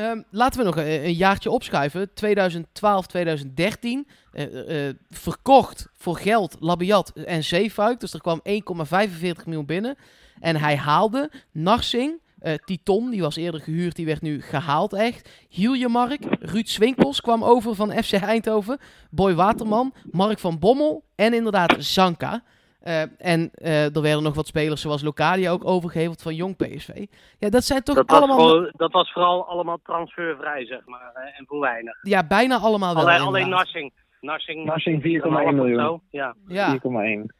Um, 0.00 0.24
laten 0.30 0.58
we 0.58 0.64
nog 0.64 0.76
een, 0.76 1.14
jaartje 1.14 1.50
opschuiven. 1.50 2.14
2012, 2.14 3.06
2013. 3.06 4.06
Uh, 4.32 4.86
uh, 4.86 4.94
verkocht 5.10 5.88
voor 5.92 6.16
geld 6.16 6.56
Labiat 6.60 7.12
en 7.24 7.44
Zeefuik. 7.44 8.00
Dus 8.00 8.12
er 8.12 8.20
kwam 8.20 8.40
1,45 8.48 9.44
miljoen 9.44 9.66
binnen. 9.66 9.96
En 10.40 10.56
hij 10.56 10.76
haalde 10.76 11.30
Narsing, 11.52 12.20
uh, 12.42 12.54
Titon, 12.54 13.10
die 13.10 13.20
was 13.20 13.36
eerder 13.36 13.60
gehuurd, 13.60 13.96
die 13.96 14.06
werd 14.06 14.22
nu 14.22 14.42
gehaald 14.42 14.92
echt. 14.92 15.28
Hiljemark, 15.48 16.24
Ruud 16.40 16.68
Swinkels 16.68 17.20
kwam 17.20 17.44
over 17.44 17.74
van 17.74 18.02
FC 18.02 18.12
Eindhoven. 18.12 18.78
Boy 19.10 19.34
Waterman, 19.34 19.94
Mark 20.10 20.38
van 20.38 20.58
Bommel 20.58 21.04
en 21.14 21.34
inderdaad 21.34 21.74
Zanka. 21.78 22.42
Uh, 22.84 23.02
en 23.18 23.50
uh, 23.54 23.96
er 23.96 24.02
werden 24.02 24.22
nog 24.22 24.34
wat 24.34 24.46
spelers 24.46 24.80
zoals 24.80 25.02
Locadia 25.02 25.50
ook 25.50 25.64
overgeheveld 25.64 26.22
van 26.22 26.34
jong 26.34 26.56
PSV. 26.56 27.06
Ja, 27.38 27.48
dat 27.48 27.64
zijn 27.64 27.82
toch 27.82 27.96
dat 27.96 28.08
allemaal... 28.08 28.36
Was 28.36 28.46
vooral, 28.46 28.70
dat 28.76 28.92
was 28.92 29.12
vooral 29.12 29.48
allemaal 29.48 29.78
transfervrij, 29.84 30.66
zeg 30.66 30.86
maar. 30.86 31.10
Hè, 31.14 31.28
en 31.38 31.44
voor 31.46 31.60
weinig. 31.60 31.98
Ja, 32.02 32.26
bijna 32.26 32.58
allemaal 32.58 32.94
wel. 32.94 33.02
Alleen, 33.02 33.20
alleen 33.20 33.48
Narsing. 33.48 33.92
Narsing, 34.20 34.64
Narsing 34.64 35.02
4,1 35.02 35.54
miljoen. 35.54 36.00
Ja. 36.10 36.34
ja. 36.46 36.78
4,1. 36.78 36.80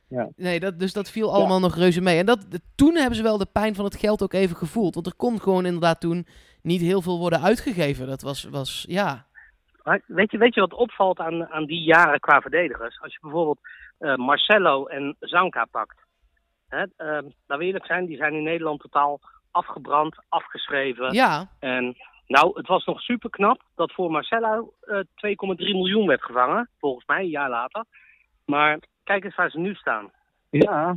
Ja. 0.09 0.29
Nee, 0.37 0.61
dat, 0.61 0.79
dus 0.79 0.93
dat 0.93 1.11
viel 1.11 1.33
allemaal 1.35 1.57
ja. 1.57 1.63
nog 1.63 1.77
reuze 1.77 2.01
mee. 2.01 2.19
En 2.19 2.27
dat, 2.27 2.47
toen 2.75 2.97
hebben 2.97 3.17
ze 3.17 3.23
wel 3.23 3.39
de 3.39 3.49
pijn 3.53 3.75
van 3.75 3.85
het 3.85 3.97
geld 3.97 4.23
ook 4.23 4.33
even 4.33 4.57
gevoeld. 4.57 4.95
Want 4.95 5.07
er 5.07 5.17
kon 5.17 5.41
gewoon 5.41 5.67
inderdaad 5.67 6.01
toen 6.01 6.27
niet 6.63 6.81
heel 6.81 7.03
veel 7.03 7.19
worden 7.19 7.41
uitgegeven. 7.43 8.07
Dat 8.07 8.23
was, 8.23 8.45
was 8.45 8.85
ja... 8.89 9.29
Maar 9.91 10.01
weet 10.07 10.31
je, 10.31 10.39
weet 10.39 10.55
je 10.55 10.61
wat 10.61 10.73
opvalt 10.73 11.19
aan, 11.19 11.49
aan 11.49 11.65
die 11.65 11.83
jaren 11.83 12.21
qua 12.21 12.41
verdedigers? 12.41 13.01
Als 13.01 13.13
je 13.13 13.19
bijvoorbeeld 13.21 13.59
uh, 14.01 14.17
Marcelo 14.17 14.87
en 14.87 15.17
Zanka 15.21 15.65
pakt. 15.65 15.97
Hè, 16.69 16.83
uh, 16.83 16.89
laten 16.97 17.59
we 17.59 17.65
eerlijk 17.65 17.87
zijn, 17.87 18.07
die 18.07 18.17
zijn 18.17 18.35
in 18.35 18.43
Nederland 18.43 18.81
totaal 18.81 19.21
afgebrand, 19.51 20.17
afgeschreven. 20.29 21.13
Ja. 21.13 21.49
En 21.59 21.97
Nou, 22.27 22.51
het 22.55 22.67
was 22.67 22.85
nog 22.85 23.01
super 23.01 23.31
knap 23.31 23.63
dat 23.75 23.93
voor 23.93 24.11
Marcelo 24.11 24.73
eh 24.81 24.97
2,3 24.97 25.05
miljoen 25.57 26.07
werd 26.07 26.23
gevangen. 26.23 26.69
Volgens 26.79 27.07
mij, 27.07 27.21
een 27.21 27.29
jaar 27.29 27.51
later. 27.51 27.85
Maar 28.47 28.79
kijk 29.05 29.25
eens 29.25 29.37
waar 29.37 29.51
ze 29.51 29.59
nu 29.59 29.75
staan. 29.75 30.11
Ja, 30.51 30.97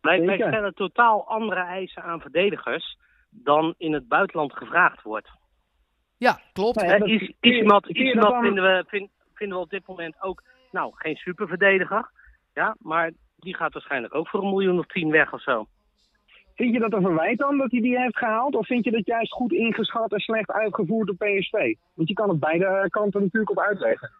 Wij, 0.00 0.24
wij 0.24 0.36
stellen 0.36 0.74
totaal 0.74 1.28
andere 1.28 1.60
eisen 1.60 2.02
aan 2.02 2.20
verdedigers 2.20 2.98
dan 3.30 3.74
in 3.76 3.92
het 3.92 4.08
buitenland 4.08 4.52
gevraagd 4.52 5.02
wordt. 5.02 5.28
Ja, 6.18 6.38
klopt. 6.52 6.74
Dat- 6.98 7.08
Is- 7.08 7.32
dan- 8.14 8.42
vinden, 8.42 8.62
we, 8.64 8.84
vind- 8.88 9.10
vinden 9.34 9.56
we 9.56 9.62
op 9.64 9.70
dit 9.70 9.86
moment 9.86 10.22
ook 10.22 10.42
nou, 10.70 10.92
geen 10.94 11.16
superverdediger. 11.16 12.10
Ja, 12.54 12.76
maar 12.78 13.10
die 13.36 13.56
gaat 13.56 13.72
waarschijnlijk 13.72 14.14
ook 14.14 14.28
voor 14.28 14.42
een 14.42 14.48
miljoen 14.50 14.78
of 14.78 14.86
tien 14.86 15.10
weg 15.10 15.32
of 15.32 15.42
zo. 15.42 15.66
Vind 16.54 16.72
je 16.72 16.78
dat 16.80 16.92
een 16.92 17.02
verwijt 17.02 17.38
dan 17.38 17.58
dat 17.58 17.70
hij 17.70 17.80
die 17.80 17.98
heeft 17.98 18.18
gehaald? 18.18 18.54
Of 18.54 18.66
vind 18.66 18.84
je 18.84 18.90
dat 18.90 19.06
juist 19.06 19.32
goed 19.32 19.52
ingeschat 19.52 20.12
en 20.12 20.20
slecht 20.20 20.50
uitgevoerd 20.50 21.06
door 21.06 21.16
PSV? 21.28 21.74
Want 21.94 22.08
je 22.08 22.14
kan 22.14 22.28
het 22.28 22.40
beide 22.40 22.86
kanten 22.90 23.22
natuurlijk 23.22 23.50
op 23.50 23.60
uitleggen. 23.60 24.10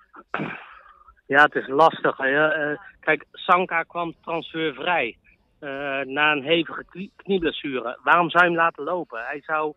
Ja, 1.27 1.43
het 1.43 1.55
is 1.55 1.67
lastig. 1.69 2.17
Hè. 2.17 2.49
Eh, 2.49 2.79
kijk, 3.01 3.25
Sanka 3.33 3.83
kwam 3.83 4.15
transfervrij 4.23 5.17
eh, 5.59 5.69
na 6.01 6.33
een 6.33 6.43
hevige 6.43 6.85
knie- 6.85 7.13
knieblessure. 7.17 7.99
Waarom 8.03 8.31
zou 8.31 8.45
je 8.45 8.51
hem 8.51 8.59
laten 8.59 8.85
lopen? 8.85 9.25
Hij 9.25 9.43
zou 9.45 9.75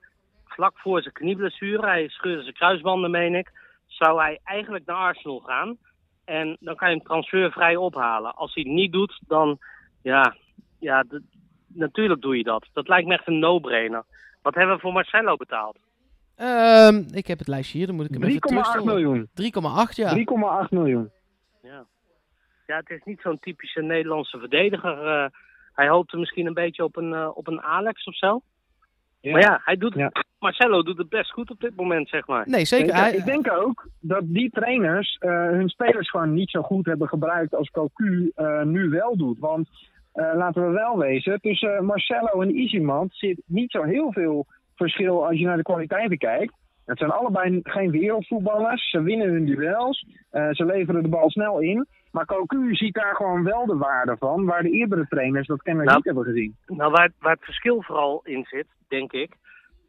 vlak 0.53 0.79
voor 0.79 1.01
zijn 1.01 1.13
knieblessure, 1.13 1.87
hij 1.87 2.07
scheurde 2.07 2.41
zijn 2.41 2.53
kruisbanden, 2.53 3.11
meen 3.11 3.35
ik, 3.35 3.51
zou 3.87 4.21
hij 4.21 4.39
eigenlijk 4.43 4.85
naar 4.85 4.95
Arsenal 4.95 5.39
gaan. 5.39 5.77
En 6.25 6.57
dan 6.59 6.75
kan 6.75 6.89
je 6.89 6.95
hem 6.95 7.05
transfervrij 7.05 7.75
ophalen. 7.75 8.35
Als 8.35 8.53
hij 8.53 8.63
het 8.63 8.73
niet 8.73 8.91
doet, 8.91 9.21
dan, 9.27 9.59
ja, 10.01 10.35
ja 10.79 11.03
natuurlijk 11.67 12.21
doe 12.21 12.37
je 12.37 12.43
dat. 12.43 12.67
Dat 12.73 12.87
lijkt 12.87 13.07
me 13.07 13.13
echt 13.13 13.27
een 13.27 13.39
no-brainer. 13.39 14.03
Wat 14.41 14.55
hebben 14.55 14.75
we 14.75 14.81
voor 14.81 14.93
Marcelo 14.93 15.35
betaald? 15.35 15.77
Ehm, 16.35 17.03
ik 17.11 17.27
heb 17.27 17.39
het 17.39 17.47
lijstje 17.47 17.77
hier, 17.77 17.87
dan 17.87 17.95
moet 17.95 18.05
ik 18.05 18.13
hem 18.13 18.23
even 18.23 18.41
3,8 18.41 18.47
terugstellen. 18.47 18.85
miljoen. 18.85 19.29
3,8 19.33 19.95
ja. 19.95 20.13
3,8 20.63 20.69
miljoen. 20.69 21.11
Ja. 21.61 21.85
ja, 22.67 22.77
het 22.77 22.89
is 22.89 23.01
niet 23.03 23.21
zo'n 23.21 23.39
typische 23.39 23.81
Nederlandse 23.81 24.39
verdediger. 24.39 25.07
eh, 25.07 25.29
hij 25.73 25.89
hoopte 25.89 26.17
misschien 26.17 26.45
een 26.47 26.53
beetje 26.53 26.83
op 26.83 26.95
een, 26.95 27.13
eh, 27.13 27.29
op 27.33 27.47
een 27.47 27.61
Alex 27.61 28.03
of 28.03 28.15
zo. 28.15 28.41
Ja. 29.21 29.31
Maar 29.31 29.41
ja, 29.41 29.61
hij 29.63 29.77
doet, 29.77 29.93
Ja. 29.93 30.11
Marcelo 30.39 30.83
doet 30.83 30.97
het 30.97 31.09
best 31.09 31.31
goed 31.31 31.49
op 31.51 31.59
dit 31.59 31.75
moment, 31.75 32.09
zeg 32.09 32.27
maar. 32.27 32.43
Nee, 32.49 32.65
zeker. 32.65 32.95
Hij- 32.95 33.11
Ik 33.13 33.25
denk 33.25 33.51
ook 33.51 33.87
dat 33.99 34.21
die 34.25 34.49
trainers 34.49 35.17
eh, 35.19 35.29
hun 35.31 35.69
spelers 35.69 36.09
gewoon 36.09 36.33
niet 36.33 36.49
zo 36.49 36.61
goed 36.61 36.85
hebben 36.85 37.07
gebruikt 37.07 37.55
als 37.55 37.69
Cocu 37.69 38.31
eh, 38.35 38.61
nu 38.63 38.89
wel 38.89 39.17
doet. 39.17 39.39
Want 39.39 39.69
eh, 40.13 40.31
laten 40.35 40.65
we 40.65 40.71
wel 40.71 40.97
wezen, 40.97 41.39
tussen 41.41 41.75
eh, 41.75 41.81
Marcelo 41.81 42.41
en 42.41 42.55
Isimant 42.57 43.13
zit 43.15 43.41
niet 43.45 43.71
zo 43.71 43.83
heel 43.83 44.11
veel 44.11 44.45
verschil 44.75 45.27
als 45.27 45.37
je 45.39 45.45
naar 45.45 45.57
de 45.57 45.63
kwaliteiten 45.63 46.17
kijkt. 46.17 46.53
Het 46.85 46.97
zijn 46.97 47.11
allebei 47.11 47.59
geen 47.63 47.91
wereldvoetballers. 47.91 48.89
Ze 48.89 49.01
winnen 49.01 49.27
hun 49.29 49.45
duels. 49.45 50.05
eh, 50.29 50.49
ze 50.51 50.65
leveren 50.65 51.03
de 51.03 51.09
bal 51.09 51.29
snel 51.29 51.59
in. 51.59 51.87
Maar 52.11 52.25
Cocu 52.25 52.75
ziet 52.75 52.93
daar 52.93 53.15
gewoon 53.15 53.43
wel 53.43 53.65
de 53.65 53.77
waarde 53.77 54.15
van, 54.17 54.45
waar 54.45 54.63
de 54.63 54.71
eerdere 54.71 55.05
trainers 55.09 55.47
dat 55.47 55.61
kennelijk 55.61 55.91
Nou, 55.91 56.01
niet 56.05 56.15
hebben 56.15 56.33
gezien. 56.33 56.55
Nou, 56.77 56.91
waar, 56.91 57.11
waar 57.19 57.33
het 57.35 57.43
verschil 57.43 57.81
vooral 57.81 58.21
in 58.23 58.45
zit, 58.49 58.67
denk 58.87 59.11
ik. 59.11 59.35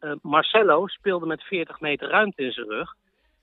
eh, 0.01 0.13
Marcelo 0.23 0.87
speelde 0.87 1.27
met 1.27 1.43
40 1.43 1.81
meter 1.81 2.09
ruimte 2.09 2.43
in 2.43 2.53
zijn 2.53 2.69
rug. 2.69 2.95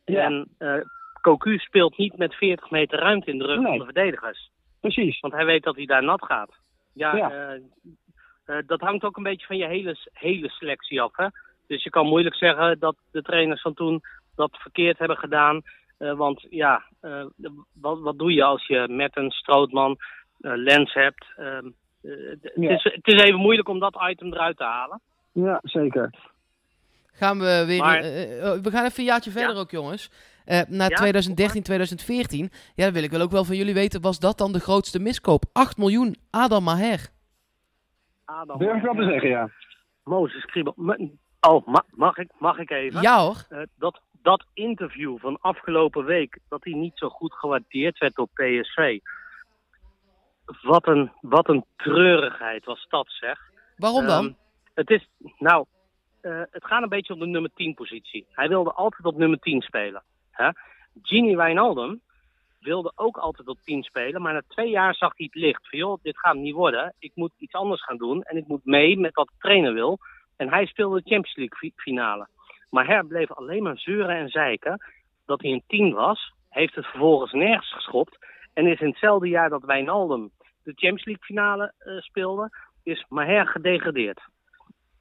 Ja. 0.05 0.21
En 0.23 0.47
eh 0.57 0.73
Cocu 1.21 1.57
speelt 1.57 1.97
niet 1.97 2.17
met 2.17 2.33
40 2.35 2.69
meter 2.69 2.99
ruimte 2.99 3.31
in 3.31 3.37
de 3.37 3.45
rug 3.45 3.57
Nee. 3.59 3.65
van 3.67 3.77
de 3.77 3.83
verdedigers. 3.93 4.51
Precies. 4.79 5.19
Want 5.19 5.33
hij 5.33 5.45
weet 5.45 5.63
dat 5.63 5.75
hij 5.75 5.85
daar 5.85 6.03
nat 6.03 6.25
gaat. 6.25 6.51
Ja, 6.93 7.15
Ja. 7.15 7.57
eh, 8.45 8.57
dat 8.65 8.79
hangt 8.81 9.03
ook 9.03 9.17
een 9.17 9.23
beetje 9.23 9.45
van 9.45 9.57
je 9.57 9.65
hele, 9.67 9.95
hele 10.13 10.49
selectie 10.49 11.01
af. 11.01 11.15
Hè? 11.15 11.27
Dus 11.67 11.83
je 11.83 11.89
kan 11.89 12.07
moeilijk 12.07 12.35
zeggen 12.35 12.79
dat 12.79 12.95
de 13.11 13.21
trainers 13.21 13.61
van 13.61 13.73
toen 13.73 14.01
dat 14.35 14.57
verkeerd 14.57 14.97
hebben 14.97 15.17
gedaan. 15.17 15.61
Eh, 15.99 16.13
want 16.17 16.45
ja, 16.49 16.83
eh, 17.01 17.25
wat, 17.73 17.99
wat 17.99 18.17
doe 18.17 18.33
je 18.33 18.43
als 18.43 18.67
je 18.67 18.87
met 18.89 19.17
een 19.17 19.31
Strootman 19.31 19.97
eh, 20.39 20.51
Lens 20.55 20.93
hebt? 20.93 21.25
Ehm, 21.37 21.65
eh, 22.01 22.11
Ja. 22.55 22.69
het, 22.69 22.85
is, 22.85 22.93
het 22.93 23.07
is 23.07 23.21
even 23.21 23.39
moeilijk 23.39 23.67
om 23.69 23.79
dat 23.79 23.97
item 24.09 24.33
eruit 24.33 24.57
te 24.57 24.63
halen. 24.63 25.01
Ja, 25.31 25.59
zeker. 25.63 26.13
Gaan 27.11 27.39
we 27.39 27.63
weer. 27.67 27.79
Maar- 27.79 27.97
eh, 27.99 28.51
we 28.61 28.69
gaan 28.71 28.85
even 28.85 28.99
een 28.99 29.05
jaartje 29.05 29.31
verder 29.31 29.53
Ja. 29.55 29.59
ook, 29.59 29.71
jongens. 29.71 30.11
Eh 30.45 30.61
naar 30.67 30.89
Ja, 30.89 30.95
2013, 30.95 31.63
2014. 31.63 32.49
Ja, 32.75 32.83
dan 32.83 32.93
wil 32.93 33.03
ik 33.03 33.11
wel 33.11 33.21
ook 33.21 33.31
wel 33.31 33.43
van 33.45 33.55
jullie 33.55 33.73
weten. 33.73 34.01
Was 34.01 34.19
dat 34.19 34.37
dan 34.37 34.51
de 34.51 34.59
grootste 34.59 34.99
miskoop? 34.99 35.43
8 35.53 35.77
miljoen, 35.77 36.15
Adam 36.29 36.63
Maher. 36.63 37.09
Adam, 38.25 38.57
Durf 38.57 38.75
ik 38.77 38.81
wel 38.83 38.95
te 38.95 39.03
zeggen, 39.03 39.29
ja. 39.29 39.49
Mozes 40.03 40.45
Kriebel. 40.45 40.73
Oh, 41.47 41.67
ma- 41.67 41.85
mag, 41.89 42.17
ik, 42.17 42.31
mag 42.39 42.57
ik 42.57 42.69
even? 42.71 43.01
Ja 43.01 43.19
hoor. 43.23 43.45
Eh, 43.49 43.61
dat, 43.75 43.99
dat 44.21 44.45
interview 44.53 45.17
van 45.19 45.37
afgelopen 45.41 46.05
week, 46.05 46.39
dat 46.49 46.63
hij 46.63 46.73
niet 46.73 46.97
zo 46.97 47.09
goed 47.09 47.33
gewaardeerd 47.33 47.97
werd 47.97 48.15
door 48.15 48.27
PSV. 48.33 48.99
Wat 50.61 50.87
een, 50.87 51.11
wat 51.21 51.49
een 51.49 51.65
treurigheid 51.77 52.65
was 52.65 52.85
dat, 52.89 53.07
zeg. 53.09 53.39
Waarom 53.77 54.05
dan? 54.05 54.25
Ehm, 54.25 54.33
het 54.73 54.89
is, 54.89 55.07
nou, 55.37 55.65
eh, 56.21 56.41
het 56.51 56.65
gaat 56.65 56.83
een 56.83 56.89
beetje 56.89 57.13
om 57.13 57.19
de 57.19 57.25
nummer 57.25 57.51
10 57.53 57.73
positie. 57.73 58.25
Hij 58.31 58.47
wilde 58.47 58.71
altijd 58.71 59.05
op 59.05 59.17
nummer 59.17 59.39
10 59.39 59.61
spelen. 59.61 60.03
Hè? 60.31 60.49
Gini 61.01 61.35
Wijnaldum 61.35 62.01
wilde 62.59 62.91
ook 62.95 63.17
altijd 63.17 63.47
op 63.47 63.57
10 63.63 63.83
spelen, 63.83 64.21
maar 64.21 64.33
na 64.33 64.41
twee 64.47 64.69
jaar 64.69 64.95
zag 64.95 65.17
hij 65.17 65.25
het 65.31 65.41
licht. 65.41 65.69
Van 65.69 65.79
joh, 65.79 65.97
dit 66.01 66.19
gaat 66.19 66.33
hem 66.33 66.41
niet 66.43 66.53
worden. 66.53 66.93
Ik 66.99 67.11
moet 67.15 67.31
iets 67.37 67.53
anders 67.53 67.83
gaan 67.83 67.97
doen 67.97 68.23
en 68.23 68.37
ik 68.37 68.47
moet 68.47 68.65
mee 68.65 68.97
met 68.97 69.15
wat 69.15 69.27
de 69.27 69.33
trainer 69.39 69.73
wil. 69.73 69.97
En 70.37 70.49
hij 70.49 70.65
speelde 70.65 70.95
de 71.01 71.09
Champions 71.09 71.35
League 71.35 71.57
fi- 71.57 71.73
finale. 71.81 72.27
Maar 72.69 72.85
hij 72.85 73.03
bleef 73.03 73.31
alleen 73.31 73.63
maar 73.63 73.77
zeuren 73.77 74.15
en 74.15 74.29
zeiken 74.29 74.85
dat 75.25 75.41
hij 75.41 75.51
een 75.51 75.63
10 75.67 75.93
was. 75.93 76.33
Heeft 76.49 76.75
het 76.75 76.85
vervolgens 76.85 77.31
nergens 77.31 77.73
geschopt. 77.73 78.17
En 78.53 78.67
is 78.67 78.79
in 78.79 78.87
hetzelfde 78.87 79.27
jaar 79.27 79.49
dat 79.49 79.63
Wijnaldum 79.63 80.31
de 80.63 80.71
Champions 80.75 81.05
League 81.05 81.23
finale 81.23 81.73
eh, 81.77 81.97
speelde, 81.97 82.49
is 82.83 83.05
Maher 83.09 83.47
gedegradeerd. 83.47 84.21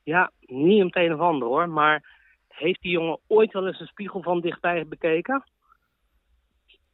Ja, 0.03 0.31
niet 0.41 0.81
om 0.81 0.87
het 0.87 0.97
een 0.97 1.15
of 1.15 1.21
ander 1.21 1.49
hoor, 1.49 1.69
maar 1.69 2.17
heeft 2.49 2.83
die 2.83 2.93
jongen 2.93 3.19
ooit 3.27 3.53
wel 3.53 3.67
eens 3.67 3.81
een 3.81 3.87
spiegel 3.87 4.23
van 4.23 4.41
dichtbij 4.41 4.87
bekeken? 4.87 5.45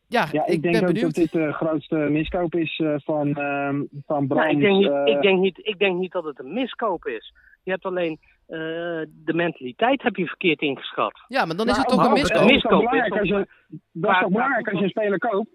Ja, 0.06 0.28
Ja, 0.32 0.46
ik, 0.46 0.52
ik, 0.52 0.62
denk 0.62 0.74
ben 0.74 0.82
ook 0.82 0.94
benieuwd. 0.94 1.14
dat 1.14 1.24
dit 1.24 1.32
de 1.32 1.52
grootste 1.52 1.96
miskoop 1.96 2.54
is 2.54 2.78
eh, 2.78 2.94
van, 2.96 3.34
ehm 3.34 3.82
van 4.06 4.26
Nou, 4.26 4.48
ik, 4.48 4.60
denk 4.60 4.76
niet, 4.76 4.90
eh, 4.90 5.14
ik, 5.14 5.22
denk 5.22 5.40
niet, 5.40 5.58
ik 5.62 5.78
denk 5.78 5.98
niet 5.98 6.12
dat 6.12 6.24
het 6.24 6.38
een 6.38 6.52
miskoop 6.52 7.06
is. 7.06 7.34
Je 7.62 7.70
hebt 7.70 7.84
alleen 7.84 8.18
eh, 8.46 8.58
de 9.24 9.34
mentaliteit 9.34 10.02
heb 10.02 10.16
je 10.16 10.26
verkeerd 10.26 10.60
ingeschat. 10.60 11.24
Ja, 11.28 11.44
maar 11.44 11.56
dan 11.56 11.68
is 11.68 11.76
het 11.76 11.88
toch 11.88 12.04
een 12.04 12.12
miskoop. 12.12 12.40
Dat 12.40 12.50
is 12.50 12.52
Miskoop 12.52 12.82
toch 12.82 12.92
is 12.94 13.10
als 13.10 13.28
je, 13.28 13.34
dat 13.34 13.42
is 13.72 13.78
Waar- 13.92 14.20
toch 14.20 14.30
belangrijk 14.30 14.68
als 14.68 14.78
je 14.78 14.84
een 14.84 14.90
speler 14.90 15.18
koopt? 15.18 15.48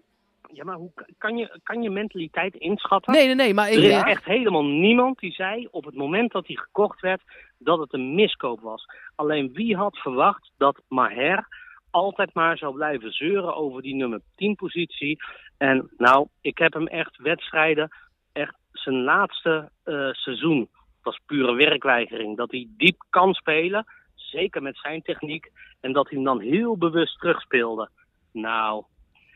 Ja, 0.52 0.64
maar 0.64 0.76
hoe 0.76 0.92
kan 1.18 1.36
je, 1.36 1.58
kan 1.62 1.82
je 1.82 1.90
mentaliteit 1.90 2.54
inschatten? 2.54 3.12
Nee, 3.12 3.26
nee, 3.26 3.34
nee, 3.34 3.54
maar 3.54 3.68
ik, 3.70 3.76
Er 3.76 3.82
is 3.82 3.90
ja, 3.90 4.04
echt 4.04 4.24
helemaal 4.24 4.64
niemand 4.64 5.18
die 5.18 5.32
zei 5.32 5.68
op 5.70 5.84
het 5.84 5.94
moment 5.94 6.32
dat 6.32 6.46
hij 6.46 6.56
gekocht 6.56 7.00
werd 7.00 7.22
dat 7.58 7.78
het 7.78 7.92
een 7.92 8.14
miskoop 8.14 8.60
was. 8.60 8.84
Alleen 9.14 9.52
wie 9.52 9.76
had 9.76 9.98
verwacht 9.98 10.50
dat 10.56 10.82
Maher 10.88 11.46
altijd 11.90 12.34
maar 12.34 12.58
zou 12.58 12.74
blijven 12.74 13.12
zeuren 13.12 13.54
over 13.56 13.82
die 13.82 13.94
nummer 13.94 14.20
10 14.36 14.54
positie. 14.54 15.18
En 15.58 15.90
nou, 15.96 16.26
ik 16.40 16.58
heb 16.58 16.72
hem 16.72 16.86
echt 16.86 17.16
wedstrijden, 17.16 17.88
echt 18.32 18.56
zijn 18.72 19.02
laatste 19.02 19.70
eh, 19.84 20.10
seizoen. 20.12 20.68
Het 21.02 21.12
was 21.14 21.20
pure 21.26 21.54
werkweigering. 21.54 22.36
Dat 22.36 22.50
hij 22.50 22.66
diep 22.76 23.02
kan 23.10 23.34
spelen, 23.34 23.86
zeker 24.14 24.62
met 24.62 24.78
zijn 24.78 25.02
techniek. 25.02 25.50
En 25.80 25.92
dat 25.92 26.08
hij 26.08 26.16
hem 26.18 26.26
dan 26.26 26.40
heel 26.40 26.76
bewust 26.76 27.18
terugspeelde. 27.20 27.88
Nou, 28.32 28.84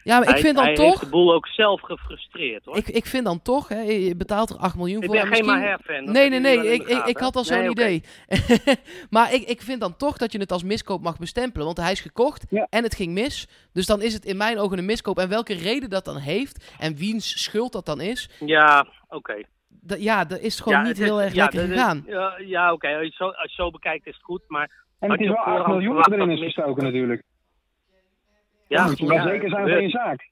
ja, 0.02 0.18
maar 0.18 0.28
ik 0.28 0.37
vind 0.37 0.54
dan 0.54 0.64
hij 0.64 0.75
heeft 0.75 0.90
toch... 0.92 1.00
de 1.00 1.09
boel 1.09 1.35
ook 1.35 1.47
zelf 1.47 1.80
gefrustreerd 1.80 2.64
hoor. 2.64 2.76
Ik, 2.76 2.88
ik 2.88 3.06
vind 3.06 3.25
dan 3.25 3.42
toch, 3.42 3.68
hè, 3.68 3.80
je 3.80 4.16
betaalt 4.16 4.50
er 4.50 4.56
8 4.56 4.76
miljoen 4.76 5.02
Ik 5.02 5.04
voor. 5.06 5.14
ben 5.14 5.25
en 5.25 5.35
geen 5.35 5.44
misschien- 5.47 5.61
Maher-fan. 5.62 6.12
Nee, 6.12 6.28
nee, 6.28 6.40
nee. 6.40 6.73
Ik, 6.73 6.83
ik, 6.88 7.04
ik 7.06 7.16
had 7.18 7.37
al 7.37 7.44
zo'n 7.44 7.59
Nee, 7.59 7.68
idee. 7.71 8.02
maar 9.11 9.33
ik, 9.35 9.42
ik 9.49 9.62
vind 9.62 9.80
dan 9.80 9.97
toch 9.97 10.16
dat 10.16 10.33
je 10.33 10.38
het 10.38 10.52
als 10.52 10.62
miskoop 10.62 11.02
mag 11.02 11.18
bestempelen. 11.18 11.64
Want 11.66 11.76
hij 11.78 11.92
is 11.92 12.00
gekocht 12.00 12.47
Ja. 12.50 12.66
en 12.71 12.83
het 12.83 12.94
ging 12.94 13.12
mis. 13.12 13.49
Dus 13.73 13.87
dan 13.87 14.02
is 14.02 14.12
het 14.14 14.25
in 14.25 14.37
mijn 14.37 14.59
ogen 14.59 14.78
een 14.78 14.85
miskoop. 14.85 15.18
En 15.18 15.28
welke 15.28 15.54
reden 15.54 15.90
dat 15.90 16.04
dan 16.04 16.16
heeft 16.16 16.75
en 16.78 16.97
wiens 16.97 17.42
schuld 17.42 17.73
dat 17.73 17.87
dan 17.87 18.00
is. 18.00 18.30
Ja, 18.47 18.87
oké. 19.09 19.42
Dat- 19.87 20.03
ja, 20.03 20.25
dat 20.25 20.38
is 20.41 20.61
gewoon 20.61 20.79
Ja, 20.79 20.85
niet 20.85 20.99
is- 20.99 21.05
heel 21.05 21.21
erg 21.23 21.33
ja, 21.35 21.43
lekker 21.43 21.61
dat 21.61 21.69
is- 21.69 21.75
gegaan. 21.75 22.03
Ja, 22.07 22.35
ja 22.38 22.73
oké. 22.73 22.88
Als, 22.97 23.07
je 23.07 23.12
zo- 23.14 23.25
als 23.25 23.55
je 23.55 23.62
zo 23.62 23.71
bekijkt 23.71 24.07
is 24.07 24.14
het 24.14 24.23
goed. 24.25 24.43
Maar 24.49 24.83
En 24.99 25.11
Had 25.11 25.19
het 25.19 25.21
is 25.21 25.26
je 25.26 25.33
wel 25.33 25.43
op 25.43 25.47
8 25.49 25.57
voorhand 25.57 25.75
miljoen 25.79 26.03
verwacht 26.03 26.12
erin 26.23 26.29
dat 26.29 26.38
is 26.38 26.55
gestoken 26.55 26.83
natuurlijk. 26.85 27.23
ja, 28.69 28.85
moet 28.87 28.99
je 28.99 29.07
wel 29.07 29.23
zeker 29.23 29.49
zijn 29.49 29.69
van 29.69 29.83
je 29.83 29.88
zaak. 29.88 30.29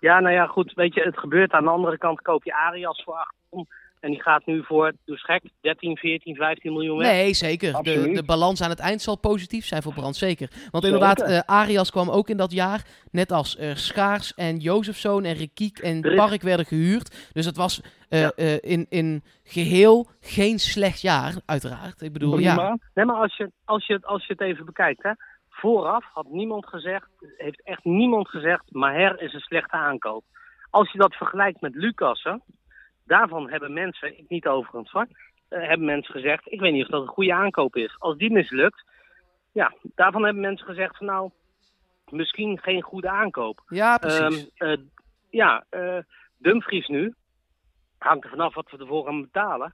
Ja, 0.00 0.20
nou 0.20 0.34
ja, 0.34 0.46
goed. 0.46 0.72
Weet 0.72 0.94
je, 0.94 1.00
het 1.02 1.18
gebeurt. 1.18 1.52
Aan 1.52 1.64
de 1.64 1.70
andere 1.70 1.98
kant 1.98 2.20
koop 2.22 2.44
je 2.44 2.54
Arias 2.54 3.02
voor 3.02 3.14
8 3.14 3.34
ton. 3.50 3.66
En 4.06 4.12
die 4.12 4.22
gaat 4.22 4.46
nu 4.46 4.64
voor, 4.64 4.92
dus 5.04 5.22
gek, 5.24 5.42
13, 5.60 5.96
14, 5.96 6.34
15 6.34 6.72
miljoen 6.72 6.98
weg. 6.98 7.10
Nee, 7.10 7.34
zeker. 7.34 7.82
De, 7.82 8.10
de 8.12 8.22
balans 8.22 8.62
aan 8.62 8.70
het 8.70 8.78
eind 8.78 9.02
zal 9.02 9.18
positief 9.18 9.64
zijn 9.64 9.82
voor 9.82 9.92
Brand, 9.92 10.16
zeker. 10.16 10.50
Want 10.70 10.84
inderdaad, 10.84 11.22
eh, 11.22 11.38
Arias 11.46 11.90
kwam 11.90 12.10
ook 12.10 12.28
in 12.28 12.36
dat 12.36 12.52
jaar, 12.52 12.84
net 13.10 13.32
als 13.32 13.56
eh, 13.56 13.74
Schaars 13.74 14.34
en 14.34 14.56
Jozefzoon 14.56 15.24
en 15.24 15.34
Rikiek 15.34 15.78
en 15.78 16.00
Park 16.00 16.42
werden 16.42 16.66
gehuurd. 16.66 17.30
Dus 17.32 17.46
het 17.46 17.56
was 17.56 17.80
eh, 18.08 18.20
Ja. 18.20 18.32
in, 18.60 18.86
in 18.88 19.22
geheel 19.44 20.06
geen 20.20 20.58
slecht 20.58 21.00
jaar, 21.00 21.34
uiteraard. 21.46 22.00
Ik 22.00 22.12
bedoel, 22.12 22.38
ja. 22.38 22.78
Nee, 22.94 23.04
maar 23.04 23.16
als 23.16 23.36
je, 23.36 23.50
als, 23.64 23.86
je, 23.86 23.98
als 24.02 24.26
je 24.26 24.32
het 24.32 24.42
even 24.42 24.64
bekijkt, 24.64 25.02
hè. 25.02 25.10
Vooraf 25.48 26.04
had 26.12 26.26
niemand 26.28 26.66
gezegd, 26.66 27.06
heeft 27.36 27.62
echt 27.62 27.84
niemand 27.84 28.28
gezegd, 28.28 28.64
Maher 28.68 29.22
is 29.22 29.32
een 29.32 29.40
slechte 29.40 29.76
aankoop. 29.76 30.24
Als 30.70 30.92
je 30.92 30.98
dat 30.98 31.14
vergelijkt 31.14 31.60
met 31.60 31.74
Lucassen, 31.74 32.42
daarvan 33.06 33.50
hebben 33.50 33.72
mensen, 33.72 34.18
ik 34.18 34.28
niet 34.28 34.46
overigens 34.46 34.90
hoor, 34.90 35.06
eh, 35.48 35.68
hebben 35.68 35.86
mensen 35.86 36.14
gezegd, 36.14 36.52
ik 36.52 36.60
weet 36.60 36.72
niet 36.72 36.84
of 36.84 36.90
dat 36.90 37.02
een 37.02 37.08
goede 37.08 37.34
aankoop 37.34 37.76
is. 37.76 37.96
Als 37.98 38.16
die 38.16 38.32
mislukt, 38.32 38.84
ja, 39.52 39.72
daarvan 39.82 40.24
hebben 40.24 40.42
mensen 40.42 40.66
gezegd 40.66 40.96
van 40.96 41.06
nou, 41.06 41.30
misschien 42.10 42.58
geen 42.58 42.82
goede 42.82 43.08
aankoop. 43.08 43.62
Ja, 43.68 43.98
precies. 43.98 44.50
Ehm, 44.54 44.70
eh, 44.70 44.78
ja, 45.30 45.64
eh, 45.68 45.98
Dumfries 46.38 46.86
nu, 46.86 47.14
hangt 47.98 48.24
er 48.24 48.30
vanaf 48.30 48.54
wat 48.54 48.70
we 48.70 48.78
ervoor 48.78 49.04
gaan 49.04 49.20
betalen. 49.20 49.72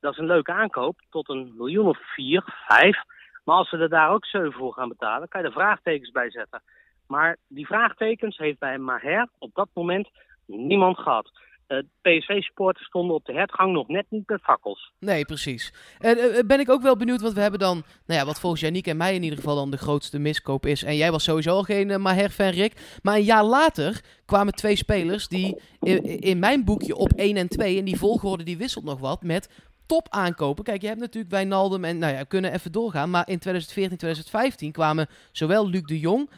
Dat 0.00 0.12
is 0.12 0.18
een 0.18 0.26
leuke 0.26 0.52
aankoop, 0.52 1.00
tot 1.10 1.28
een 1.28 1.52
miljoen 1.56 1.86
of 1.86 1.98
vier, 2.14 2.42
vijf. 2.68 3.02
Maar 3.44 3.56
als 3.56 3.70
we 3.70 3.76
er 3.76 3.88
daar 3.88 4.10
ook 4.10 4.26
zeven 4.26 4.52
voor 4.52 4.72
gaan 4.72 4.88
betalen, 4.88 5.28
kan 5.28 5.40
je 5.40 5.46
er 5.46 5.52
vraagtekens 5.52 6.10
bij 6.10 6.30
zetten. 6.30 6.62
Maar 7.06 7.36
die 7.48 7.66
vraagtekens 7.66 8.36
heeft 8.36 8.58
bij 8.58 8.78
Maher 8.78 9.28
op 9.38 9.54
dat 9.54 9.68
moment 9.74 10.08
niemand 10.46 10.98
gehad. 10.98 11.30
Eh 11.72 11.78
PSV-supporters 12.02 12.86
stonden 12.86 13.16
op 13.16 13.24
de 13.24 13.32
hertgang 13.32 13.72
nog 13.72 13.88
net 13.88 14.06
niet 14.08 14.28
met 14.28 14.42
fakkels. 14.42 14.92
Nee, 14.98 15.24
precies. 15.24 15.72
En 15.98 16.18
eh, 16.18 16.38
eh, 16.38 16.46
ben 16.46 16.60
ik 16.60 16.70
ook 16.70 16.82
wel 16.82 16.96
benieuwd, 16.96 17.20
want 17.20 17.34
we 17.34 17.40
hebben 17.40 17.60
dan, 17.60 17.82
nou 18.06 18.20
ja, 18.20 18.26
wat 18.26 18.40
volgens 18.40 18.60
Janiek 18.60 18.86
en 18.86 18.96
mij 18.96 19.14
in 19.14 19.22
ieder 19.22 19.38
geval 19.38 19.54
dan 19.54 19.70
de 19.70 19.76
grootste 19.76 20.18
miskoop 20.18 20.66
is. 20.66 20.82
En 20.82 20.96
jij 20.96 21.10
was 21.10 21.24
sowieso 21.24 21.50
al 21.50 21.62
geen 21.62 21.90
eh, 21.90 21.98
Maher-fan, 21.98 22.48
Rick. 22.48 22.98
Maar 23.02 23.14
een 23.14 23.22
jaar 23.22 23.44
later 23.44 24.00
kwamen 24.24 24.54
twee 24.54 24.76
spelers 24.76 25.28
die 25.28 25.60
in, 25.80 26.02
in 26.04 26.38
mijn 26.38 26.64
boekje 26.64 26.96
op 26.96 27.12
1 27.12 27.36
en 27.36 27.48
2, 27.48 27.78
en 27.78 27.84
die 27.84 27.98
volgorde 27.98 28.44
die 28.44 28.56
wisselt 28.56 28.84
nog 28.84 29.00
wat, 29.00 29.22
met 29.22 29.48
top 29.86 30.06
aankopen. 30.10 30.64
Kijk, 30.64 30.80
je 30.80 30.86
hebt 30.86 31.00
natuurlijk 31.00 31.32
Wijnaldum 31.32 31.84
en, 31.84 31.98
nou 31.98 32.12
ja, 32.12 32.18
we 32.18 32.26
kunnen 32.26 32.52
even 32.52 32.72
doorgaan. 32.72 33.10
Maar 33.10 33.28
in 33.28 33.38
2014, 33.38 33.96
2015 33.96 34.72
kwamen 34.72 35.06
zowel 35.32 35.68
Luc 35.68 35.82
de 35.82 35.98
Jong 35.98 36.30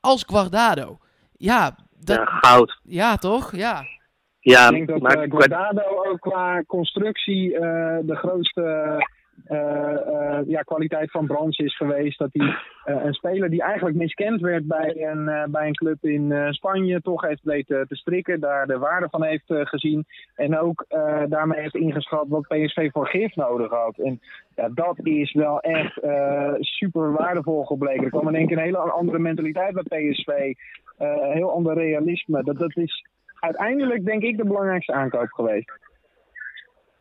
als 0.00 0.24
Guardado. 0.26 0.98
Ja, 1.36 1.76
dat, 1.98 2.16
Ja, 2.16 2.24
goud. 2.24 2.80
ja 2.82 3.16
toch? 3.16 3.56
Ja. 3.56 3.84
Ja, 4.44 4.68
Ik 4.68 4.74
denk 4.74 4.88
dat 4.88 5.00
maar 5.00 5.22
eh, 5.22 5.30
Guardado 5.30 5.82
ook 6.08 6.20
qua 6.20 6.62
constructie 6.66 7.54
eh, 7.54 7.98
de 8.02 8.16
grootste 8.16 8.96
eh, 9.44 10.38
ja, 10.46 10.60
kwaliteit 10.60 11.10
van 11.10 11.26
Brands 11.26 11.58
is 11.58 11.76
geweest. 11.76 12.18
Dat 12.18 12.28
hij 12.32 12.54
een 12.84 13.12
speler 13.14 13.50
die 13.50 13.62
eigenlijk 13.62 13.96
miskend 13.96 14.40
werd 14.40 14.66
bij 14.66 14.94
een, 14.96 15.50
bij 15.50 15.66
een 15.66 15.74
club 15.74 16.04
in 16.04 16.54
Spanje 16.54 17.00
toch 17.00 17.22
heeft 17.22 17.42
weten 17.42 17.88
te 17.88 17.96
strikken. 17.96 18.40
Daar 18.40 18.66
de 18.66 18.78
waarde 18.78 19.08
van 19.10 19.24
heeft 19.24 19.44
gezien. 19.46 20.04
En 20.34 20.58
ook 20.58 20.84
daarmee 21.28 21.60
heeft 21.60 21.74
ingeschat 21.74 22.28
wat 22.28 22.46
PSV 22.48 22.90
voor 22.90 23.06
gif 23.06 23.36
nodig 23.36 23.70
had. 23.70 23.98
En 23.98 24.20
ja, 24.54 24.68
dat 24.68 24.98
is 25.02 25.32
wel 25.32 25.60
echt 25.60 26.00
super 26.60 27.12
waardevol 27.12 27.64
gebleken. 27.64 28.04
Er 28.04 28.10
kwam 28.10 28.28
in 28.28 28.34
één 28.34 28.46
keer 28.46 28.56
een 28.56 28.64
hele 28.64 28.78
andere 28.78 29.18
mentaliteit 29.18 29.72
bij 29.72 30.10
PSV. 30.10 30.28
een 30.98 31.32
heel 31.32 31.52
ander 31.52 31.74
realisme. 31.74 32.42
Dat, 32.42 32.58
dat 32.58 32.76
is 32.76 33.10
uiteindelijk 33.42 34.04
denk 34.04 34.22
ik 34.22 34.36
de 34.36 34.44
belangrijkste 34.44 34.92
aankoop 34.92 35.32
geweest. 35.32 35.72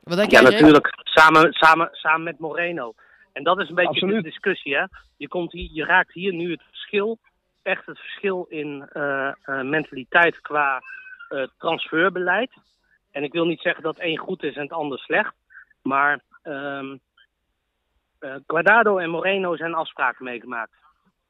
Wat 0.03 0.17
denk 0.17 0.31
Ja, 0.31 0.41
jij, 0.41 0.51
natuurlijk. 0.51 0.87
Samen, 1.03 1.53
samen, 1.53 1.89
samen 1.91 2.23
met 2.23 2.39
Moreno. 2.39 2.93
En 3.33 3.43
dat 3.43 3.59
is 3.59 3.69
een 3.69 3.75
beetje 3.75 3.89
Absoluut. 3.89 4.23
de 4.23 4.29
discussie, 4.29 4.75
hè. 4.75 4.83
Je, 5.17 5.27
komt 5.27 5.51
hier, 5.51 5.69
je 5.73 5.85
raakt 5.85 6.13
hier 6.13 6.33
nu 6.33 6.51
het 6.51 6.61
verschil, 6.67 7.17
echt 7.63 7.85
het 7.85 7.99
verschil 7.99 8.45
in 8.49 8.87
eh, 8.91 9.27
eh, 9.27 9.61
mentaliteit 9.61 10.41
qua 10.41 10.81
eh, 11.29 11.43
transferbeleid. 11.57 12.51
En 13.11 13.23
ik 13.23 13.31
wil 13.33 13.45
niet 13.45 13.61
zeggen 13.61 13.83
dat 13.83 13.97
één 13.97 14.17
goed 14.17 14.43
is 14.43 14.55
en 14.55 14.61
het 14.61 14.71
ander 14.71 14.99
slecht. 14.99 15.33
Maar 15.81 16.19
ehm 16.43 16.95
eh, 18.19 18.35
Guardado 18.47 18.97
en 18.97 19.09
Moreno 19.09 19.55
zijn 19.55 19.73
afspraken 19.73 20.23
meegemaakt. 20.25 20.71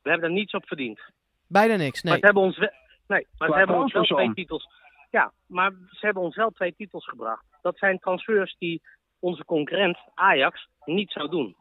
We 0.02 0.10
hebben 0.10 0.30
er 0.30 0.36
niets 0.36 0.54
op 0.54 0.68
verdiend. 0.68 1.00
Bijna 1.48 1.76
niks, 1.76 2.02
nee. 2.02 2.12
Maar 2.12 2.20
ze 2.20 2.26
hebben 2.26 2.44
ons, 2.44 2.58
we- 2.58 2.74
nee, 3.08 3.28
maar 3.38 3.50
ze 3.50 3.56
hebben 3.56 3.76
ons 3.76 3.94
wel 3.94 4.04
twee 4.04 4.34
titels. 4.34 4.68
Ja, 5.12 5.32
maar 5.48 5.72
ze 5.90 6.06
hebben 6.06 6.24
ons 6.24 6.36
wel 6.36 6.50
twee 6.50 6.76
titels 6.76 7.08
gebracht. 7.08 7.46
Dat 7.62 7.78
zijn 7.78 8.00
transfers 8.00 8.56
die 8.60 8.82
onze 9.20 9.46
concurrent 9.46 9.98
Ajax 10.14 10.68
niet 10.86 11.12
zou 11.12 11.30
doen. 11.30 11.56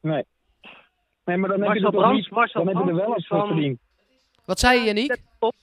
Nee. 0.00 0.24
Nee, 1.24 1.36
maar 1.36 1.48
dan 1.48 1.60
heb 1.62 1.72
je 1.72 1.76
er 1.78 1.82
toch 1.90 2.00
Brands, 2.00 2.16
niet, 2.16 2.30
Marcel 2.30 2.64
dan 2.64 2.74
heb 2.76 2.84
je 2.84 2.90
er 2.90 2.96
wel 2.96 3.14
op 3.14 3.26
van- 3.26 3.46
verdiend. 3.46 3.80
Wat 4.44 4.58
zei 4.58 4.78
je, 4.78 4.84
Janiek? 4.86 5.16
Op. 5.38 5.54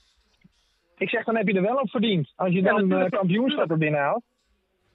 Ik 0.98 1.10
zeg, 1.10 1.24
dan 1.26 1.36
heb 1.36 1.48
je 1.48 1.54
er 1.54 1.62
wel 1.62 1.78
op 1.80 1.90
verdiend. 1.90 2.34
Als 2.36 2.50
je 2.54 2.62
Ja, 2.62 2.64
dan 2.64 2.76
natuurlijk. 2.82 3.12
eh 3.14 3.20
kampioenschappen 3.20 3.80
binnenhaalt. 3.80 4.24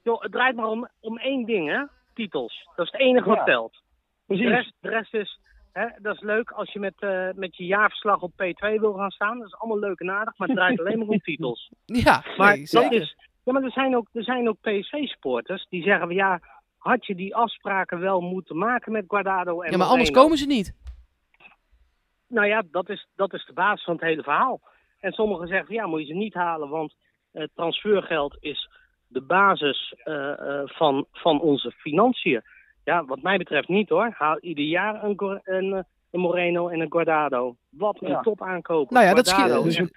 Joh, 0.02 0.20
het 0.22 0.32
draait 0.32 0.56
maar 0.56 0.66
om, 0.66 0.88
om 1.00 1.18
één 1.18 1.44
ding, 1.44 1.68
hè? 1.68 1.84
Titels. 2.14 2.68
Dat 2.76 2.86
is 2.86 2.92
het 2.92 3.00
enige 3.00 3.28
wat 3.28 3.36
Ja. 3.38 3.44
telt. 3.44 3.72
De 3.72 3.80
Precies. 4.26 4.46
rest, 4.46 4.72
de 4.80 4.88
rest 4.88 5.14
is, 5.14 5.38
hè, 5.72 5.86
dat 5.98 6.14
is 6.14 6.20
leuk 6.20 6.50
als 6.50 6.72
je 6.72 6.78
met, 6.78 6.94
eh, 6.98 7.28
met 7.34 7.56
je 7.56 7.64
jaarverslag 7.64 8.20
op 8.20 8.32
P2 8.32 8.80
wil 8.80 8.92
gaan 8.92 9.10
staan. 9.10 9.38
Dat 9.38 9.46
is 9.46 9.54
allemaal 9.54 9.78
leuk 9.78 10.00
en 10.00 10.10
aardig, 10.10 10.38
maar 10.38 10.48
het 10.48 10.56
draait 10.56 10.80
alleen 10.80 10.98
maar 10.98 11.08
om 11.08 11.18
titels. 11.18 11.70
Ja, 11.84 12.24
Maar 12.36 12.56
nee, 12.56 12.66
dat 12.70 12.92
is. 12.92 13.16
Ja, 13.44 13.52
maar 13.52 13.62
er 13.62 13.70
zijn 13.70 13.96
ook, 13.96 14.08
er 14.12 14.24
zijn 14.24 14.48
ook 14.48 14.60
PSV-supporters 14.60 15.66
die 15.68 15.82
zeggen 15.82 16.06
van 16.06 16.16
ja, 16.16 16.40
had 16.78 17.06
je 17.06 17.14
die 17.14 17.36
afspraken 17.36 18.00
wel 18.00 18.20
moeten 18.20 18.56
maken 18.56 18.92
met 18.92 19.04
Guardado 19.08 19.60
en 19.60 19.70
Ja, 19.70 19.76
maar 19.76 19.86
anders 19.86 20.10
komen 20.10 20.38
ze 20.38 20.46
niet. 20.46 20.74
Nou 22.28 22.46
ja, 22.46 22.62
dat 22.70 22.88
is, 22.88 23.06
dat 23.16 23.34
is 23.34 23.44
de 23.46 23.52
basis 23.52 23.84
van 23.84 23.94
het 23.94 24.02
hele 24.02 24.22
verhaal. 24.22 24.60
En 25.00 25.12
sommigen 25.12 25.48
zeggen 25.48 25.66
van 25.66 25.74
ja, 25.74 25.86
moet 25.86 26.00
je 26.00 26.06
ze 26.06 26.14
niet 26.14 26.34
halen, 26.34 26.68
want 26.68 26.94
eh, 27.32 27.44
transfergeld 27.54 28.36
is 28.40 28.68
de 29.06 29.20
basis 29.20 29.94
eh, 30.04 30.62
van, 30.64 31.06
van 31.12 31.40
onze 31.40 31.70
financiën. 31.70 32.42
Ja, 32.84 33.04
wat 33.04 33.22
mij 33.22 33.36
betreft 33.36 33.68
niet 33.68 33.88
hoor. 33.88 34.10
Haal 34.18 34.38
ieder 34.40 34.64
jaar 34.64 35.04
een, 35.04 35.40
een, 35.44 35.72
eh, 35.72 35.80
een 36.10 36.20
Moreno 36.20 36.68
en 36.68 36.80
een 36.80 36.92
Guardado. 36.92 37.56
Wat 37.70 38.02
een 38.02 38.08
Ja. 38.08 38.20
top 38.20 38.42
aankopen. 38.42 38.94
Nou 38.94 39.06
ja, 39.06 39.14
dat 39.14 39.26
schiet. 39.28 39.48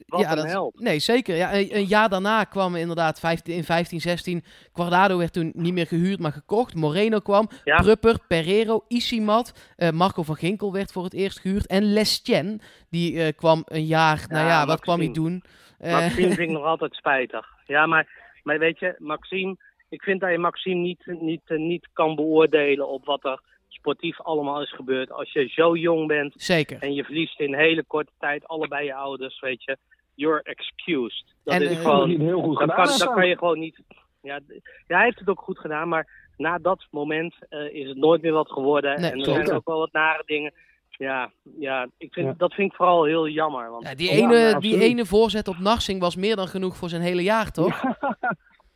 wat 0.07 0.19
ja, 0.21 0.37
een 0.37 0.47
dat. 0.53 0.71
Nee, 0.75 0.99
zeker. 0.99 1.35
Ja, 1.35 1.53
een, 1.53 1.83
jaar 1.85 2.09
daarna 2.09 2.43
kwam 2.43 2.75
inderdaad 2.75 3.19
15, 3.19 3.55
in 3.55 3.63
15, 3.63 4.01
16. 4.01 4.43
Guardado 4.73 5.17
werd 5.17 5.33
toen 5.33 5.51
niet 5.55 5.73
meer 5.73 5.87
gehuurd, 5.87 6.19
maar 6.19 6.31
gekocht. 6.31 6.75
Moreno 6.75 7.19
kwam. 7.19 7.49
Ja. 7.63 7.75
Prupper, 7.81 8.17
Pereiro, 8.27 8.85
Isimat. 8.87 9.73
eh, 9.75 9.89
Marco 9.89 10.23
van 10.23 10.35
Ginkel 10.35 10.71
werd 10.73 10.91
voor 10.91 11.03
het 11.03 11.13
eerst 11.13 11.39
gehuurd. 11.39 11.67
En 11.67 11.93
Lestien, 11.93 12.61
die 12.89 13.21
eh, 13.23 13.33
kwam 13.35 13.63
een 13.65 13.85
jaar. 13.85 14.25
nou 14.27 14.47
ja, 14.47 14.65
wat 14.65 14.79
kwam 14.79 14.99
hij 14.99 15.11
doen? 15.11 15.43
Maxime 15.79 16.09
vind 16.11 16.39
ik 16.39 16.49
nog 16.57 16.63
altijd 16.63 16.93
spijtig. 16.95 17.47
Ja, 17.65 17.85
maar, 17.85 18.07
maar 18.43 18.59
weet 18.59 18.79
je, 18.79 18.95
Maxime, 18.97 19.57
ik 19.95 20.03
vind 20.03 20.19
dat 20.21 20.31
je 20.31 20.37
Maxime 20.37 20.81
niet, 20.81 21.05
niet, 21.05 21.41
eh, 21.45 21.57
niet 21.57 21.87
kan 21.93 22.15
beoordelen 22.15 22.87
op 22.87 23.05
wat 23.05 23.25
er 23.25 23.39
sportief 23.67 24.21
allemaal 24.21 24.61
is 24.61 24.73
gebeurd. 24.73 25.11
Als 25.11 25.31
je 25.31 25.47
zo 25.47 25.75
jong 25.75 26.07
bent 26.07 26.33
zeker. 26.37 26.77
en 26.81 26.93
je 26.93 27.03
verliest 27.03 27.39
in 27.39 27.53
hele 27.55 27.83
korte 27.83 28.11
tijd 28.19 28.47
allebei 28.47 28.85
je 28.85 28.93
ouders, 28.93 29.39
weet 29.39 29.63
je, 29.63 29.77
you're 30.15 30.41
excused. 30.43 31.23
Dat 31.43 31.53
En, 31.53 31.61
is 31.61 31.67
eh, 31.69 31.75
Dat 31.75 31.83
gewoon, 31.83 32.09
heel 32.09 32.41
goed 32.41 32.59
dat 32.59 32.69
gedaan 32.69 32.85
kan, 32.85 32.97
dat 32.97 33.13
kan 33.13 33.27
je 33.27 33.37
gewoon 33.37 33.59
niet. 33.59 33.79
Ja, 34.21 34.39
hij 34.87 35.03
heeft 35.03 35.19
het 35.19 35.29
ook 35.29 35.39
goed 35.41 35.59
gedaan, 35.59 35.87
maar 35.89 36.07
na 36.37 36.57
dat 36.57 36.85
moment 36.91 37.35
eh, 37.49 37.73
is 37.73 37.87
het 37.87 37.97
nooit 37.97 38.21
meer 38.21 38.31
wat 38.33 38.51
geworden. 38.51 39.01
Nee, 39.01 39.11
en 39.11 39.19
er 39.19 39.25
zijn 39.25 39.51
ook 39.51 39.67
wel 39.67 39.79
wat 39.79 39.91
nare 39.91 40.23
dingen. 40.25 40.53
Ja, 40.89 41.31
ja, 41.59 41.87
ik 41.97 42.13
vind, 42.13 42.25
Ja. 42.27 42.33
dat 42.37 42.53
vind 42.53 42.71
ik 42.71 42.77
vooral 42.77 43.03
heel 43.03 43.27
jammer. 43.27 43.69
Want 43.71 43.87
Ja, 43.87 43.95
die, 43.95 44.09
ene, 44.09 44.59
die 44.59 44.81
ene 44.81 45.05
voorzet 45.05 45.47
op 45.47 45.57
Narsing 45.59 45.99
was 45.99 46.15
meer 46.15 46.35
dan 46.35 46.47
genoeg 46.47 46.75
voor 46.77 46.89
zijn 46.89 47.01
hele 47.01 47.23
jaar, 47.23 47.51
toch? 47.51 47.81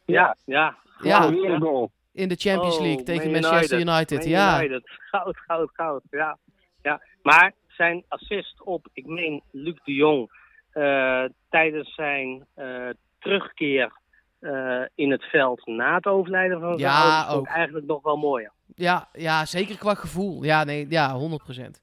ja, 0.05 0.35
ja, 0.45 0.77
Ja, 1.03 1.21
Gewoon 1.21 1.41
weer 1.41 1.51
een 1.51 1.61
goal. 1.61 1.91
in 2.13 2.27
de 2.29 2.35
Champions 2.35 2.75
Oh, 2.77 2.81
League 2.81 3.03
tegen 3.03 3.31
Man 3.31 3.41
Manchester 3.41 3.79
United. 3.79 4.25
Ja. 4.25 4.57
United. 4.63 4.83
Goud, 5.11 5.37
goud, 5.37 5.69
goud. 5.73 6.01
Ja. 6.11 6.37
ja. 6.81 7.01
Maar 7.23 7.53
zijn 7.67 8.03
assist 8.07 8.61
op, 8.63 8.87
ik 8.93 9.05
meen, 9.05 9.43
Luc 9.51 9.75
de 9.83 9.93
Jong. 9.93 10.31
eh, 10.71 11.23
tijdens 11.49 11.93
zijn 11.95 12.45
eh, 12.55 12.89
terugkeer 13.19 13.91
eh, 14.39 14.81
in 14.95 15.11
het 15.11 15.23
veld 15.23 15.65
na 15.65 15.95
het 15.95 16.05
overlijden 16.05 16.59
van 16.59 16.77
zijn 16.79 16.91
Ja, 16.91 17.17
ouders. 17.17 17.35
ook. 17.35 17.47
eigenlijk 17.47 17.85
nog 17.85 18.01
wel 18.03 18.17
mooier. 18.17 18.51
Ja, 18.75 19.09
ja, 19.13 19.45
zeker 19.45 19.77
qua 19.77 19.93
gevoel. 19.93 20.43
Ja, 20.43 20.63
nee, 20.63 20.85
ja, 20.89 21.19
100%. 21.19 21.81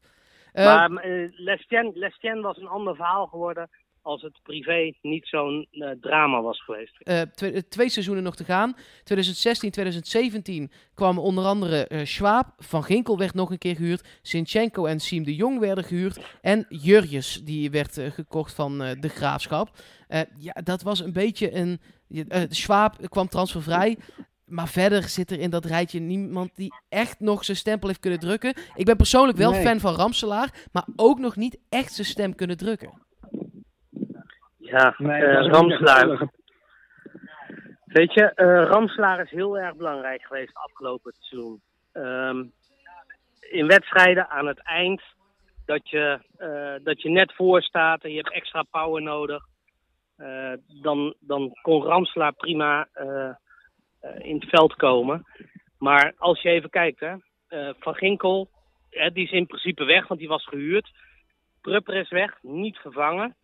Eh, 0.52 0.64
maar 0.64 1.06
uh, 1.06 1.28
Lestien, 1.36 1.92
Lestien 1.94 2.40
was 2.40 2.56
een 2.56 2.66
ander 2.68 2.94
verhaal 2.94 3.26
geworden 3.26 3.70
als 4.06 4.22
het 4.22 4.38
privé 4.42 4.92
niet 5.02 5.26
zo'n 5.28 5.66
eh, 5.70 5.90
drama 6.00 6.40
was 6.42 6.62
geweest. 6.64 6.96
eh, 6.98 7.20
twee, 7.20 7.68
twee 7.68 7.88
seizoenen 7.88 8.22
nog 8.24 8.36
te 8.36 8.44
gaan. 8.44 8.76
2016, 9.04 9.70
2017 9.70 10.70
kwamen 10.94 11.22
onder 11.22 11.44
andere 11.44 11.86
eh 11.86 12.04
Schwab. 12.04 12.46
Van 12.58 12.84
Ginkel 12.84 13.18
werd 13.18 13.34
nog 13.34 13.50
een 13.50 13.58
keer 13.58 13.76
gehuurd. 13.76 14.08
Sinchenko 14.22 14.84
en 14.86 15.00
Siem 15.00 15.24
de 15.24 15.34
Jong 15.34 15.58
werden 15.58 15.84
gehuurd. 15.84 16.18
En 16.40 16.66
Jurjes, 16.68 17.40
die 17.44 17.70
werd 17.70 17.98
eh, 17.98 18.10
gekocht 18.10 18.54
van 18.54 18.82
eh, 18.82 19.00
de 19.00 19.08
Graafschap. 19.08 19.70
Eh, 20.08 20.20
ja, 20.38 20.52
dat 20.52 20.82
was 20.82 21.00
een 21.00 21.12
beetje 21.12 21.54
een... 21.54 21.80
eh, 22.28 22.42
Schwab 22.48 23.08
kwam 23.08 23.28
transfervrij. 23.28 23.96
maar 24.44 24.68
verder 24.68 25.02
zit 25.08 25.30
er 25.30 25.38
in 25.40 25.50
dat 25.50 25.64
rijtje 25.64 26.00
niemand 26.00 26.50
die 26.54 26.74
echt 26.88 27.20
nog 27.20 27.44
zijn 27.44 27.56
stempel 27.56 27.88
heeft 27.88 28.00
kunnen 28.00 28.18
drukken. 28.20 28.54
Ik 28.74 28.84
ben 28.84 28.96
persoonlijk 28.96 29.38
wel 29.38 29.50
Nee. 29.50 29.62
fan 29.62 29.80
van 29.80 29.94
Ramselaar, 29.94 30.66
maar 30.72 30.86
ook 30.96 31.18
nog 31.18 31.36
niet 31.36 31.58
echt 31.68 31.92
zijn 31.92 32.06
stem 32.06 32.34
kunnen 32.34 32.56
drukken. 32.56 33.04
Ja, 34.66 34.94
Nee, 34.98 35.24
eh, 35.24 35.46
Ramslaar. 35.46 36.28
Weet 37.84 38.12
je, 38.12 38.32
eh 38.34 38.64
Ramslaar 38.68 39.20
is 39.20 39.30
heel 39.30 39.58
erg 39.58 39.76
belangrijk 39.76 40.22
geweest 40.22 40.56
afgelopen 40.56 41.12
seizoen. 41.18 41.60
Ehm, 41.92 42.44
in 43.40 43.66
wedstrijden 43.66 44.28
aan 44.28 44.46
het 44.46 44.62
eind, 44.62 45.02
dat 45.66 45.90
je, 45.90 46.18
eh, 46.36 46.84
dat 46.84 47.02
je 47.02 47.08
net 47.08 47.34
voor 47.34 47.62
staat 47.62 48.02
en 48.02 48.10
je 48.10 48.16
hebt 48.16 48.32
extra 48.32 48.62
power 48.62 49.02
nodig. 49.02 49.44
dan, 50.82 51.14
dan 51.20 51.58
kon 51.62 51.82
Ramslaar 51.82 52.32
prima 52.32 52.88
in 54.18 54.34
het 54.34 54.48
veld 54.48 54.74
komen. 54.74 55.24
Maar 55.78 56.12
als 56.16 56.42
je 56.42 56.48
even 56.48 56.70
kijkt, 56.70 57.00
hè, 57.00 57.14
Van 57.78 57.94
Ginkel, 57.94 58.48
hè, 58.90 59.10
die 59.10 59.24
is 59.24 59.30
in 59.30 59.46
principe 59.46 59.84
weg, 59.84 60.08
want 60.08 60.20
die 60.20 60.28
was 60.28 60.46
gehuurd. 60.46 60.90
Prupper 61.60 61.94
is 61.94 62.10
weg, 62.10 62.38
niet 62.42 62.76
vervangen. 62.76 63.36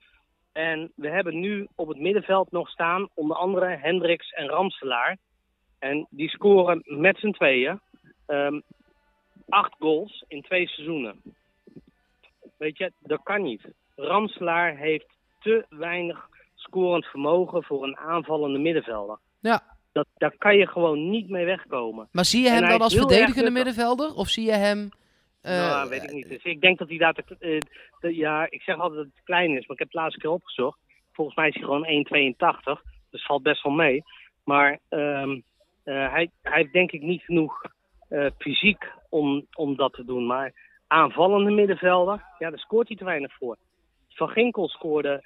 En 0.53 0.93
we 0.95 1.09
hebben 1.09 1.41
nu 1.41 1.69
op 1.75 1.89
het 1.89 1.99
middenveld 1.99 2.51
nog 2.51 2.69
staan 2.69 3.09
onder 3.15 3.37
andere 3.37 3.77
Hendricks 3.77 4.31
en 4.31 4.49
Ramselaar. 4.49 5.17
En 5.79 6.07
die 6.11 6.29
scoren 6.29 6.83
met 6.85 7.19
z'n 7.19 7.31
tweeën 7.31 7.81
ehm, 8.27 8.61
acht 9.49 9.75
goals 9.79 10.25
in 10.29 10.43
twee 10.43 10.69
seizoenen. 10.69 11.21
Weet 12.57 12.79
je, 12.79 12.93
dat 12.99 13.21
kan 13.23 13.43
niet. 13.43 13.63
Ramselaar 13.97 14.77
heeft 14.77 15.07
te 15.41 15.65
weinig 15.69 16.29
scorend 16.55 17.05
vermogen 17.05 17.63
voor 17.63 17.85
een 17.85 17.97
aanvallende 17.97 18.59
middenvelder. 18.59 19.19
Ja. 19.41 19.63
Dat, 19.93 20.07
daar 20.17 20.35
kan 20.39 20.57
je 20.57 20.67
gewoon 20.67 21.11
niet 21.11 21.29
mee 21.29 21.45
wegkomen. 21.45 22.09
Maar 22.13 22.25
zie 22.25 22.43
je 22.43 22.49
hem 22.49 22.69
dan 22.69 22.81
als 22.81 22.95
verdedigende 22.95 23.51
middenvelder? 23.51 24.15
Of 24.15 24.29
zie 24.29 24.45
je 24.47 24.53
hem... 24.53 24.91
eh, 25.43 25.57
nou, 25.57 25.89
weet 25.89 26.03
ik 26.03 26.13
niet. 26.13 26.29
Dus 26.29 26.43
ik 26.43 26.61
denk 26.61 26.79
dat 26.79 26.89
hij 26.89 26.99
daar 26.99 27.15
eh, 27.39 27.59
ja, 28.01 28.47
ik 28.51 28.63
zeg 28.63 28.79
altijd 28.79 28.97
dat 28.99 29.13
het 29.15 29.25
klein 29.25 29.51
is, 29.51 29.67
maar 29.67 29.77
ik 29.77 29.79
heb 29.79 29.93
het 29.93 29.95
laatste 29.95 30.21
keer 30.21 30.31
opgezocht. 30.31 30.79
Volgens 31.13 31.37
mij 31.37 31.49
is 31.49 31.55
hij 31.55 31.65
gewoon 31.65 32.77
1,82, 32.77 32.83
dus 33.11 33.27
valt 33.27 33.43
best 33.43 33.63
wel 33.63 33.73
mee. 33.73 34.03
Maar 34.45 34.79
ehm, 34.89 35.41
eh, 35.85 36.13
hij, 36.13 36.31
hij 36.43 36.59
heeft 36.61 36.73
denk 36.73 36.93
ik 36.93 37.03
niet 37.03 37.23
genoeg 37.23 37.63
fysiek 38.39 38.93
om, 39.09 39.47
om 39.53 39.77
dat 39.77 39.93
te 39.93 40.05
doen. 40.05 40.27
Maar 40.27 40.53
aanvallende 40.87 41.51
middenvelder, 41.51 42.25
ja, 42.39 42.51
daar 42.51 42.59
scoort 42.59 42.89
hij 42.89 42.97
te 42.97 43.05
weinig 43.05 43.33
voor. 43.33 43.57
Van 44.09 44.29
Ginkel 44.29 44.69
scoorde 44.69 45.25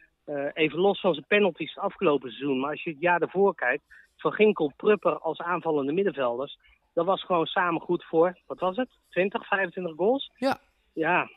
even 0.53 0.79
los 0.79 1.01
van 1.01 1.15
zijn 1.15 1.27
penalties 1.27 1.79
afgelopen 1.79 2.31
seizoen. 2.31 2.61
Maar 2.61 2.71
als 2.71 2.83
je 2.83 2.91
het 2.91 3.01
jaar 3.01 3.19
daarvoor 3.19 3.55
kijkt, 3.55 3.83
Van 4.17 4.33
Ginkel, 4.33 4.73
Prupper 4.77 5.19
als 5.19 5.39
aanvallende 5.39 5.93
middenvelders. 5.93 6.59
Dat 6.97 7.07
was 7.07 7.25
gewoon 7.25 7.47
samen 7.47 7.81
goed 7.81 8.05
voor, 8.05 8.39
wat 8.47 8.59
was 8.59 8.77
het? 8.77 8.89
20, 9.11 9.47
25 9.47 9.97
goals? 9.97 10.31
Ja. 10.37 10.61
Ja. 10.93 11.31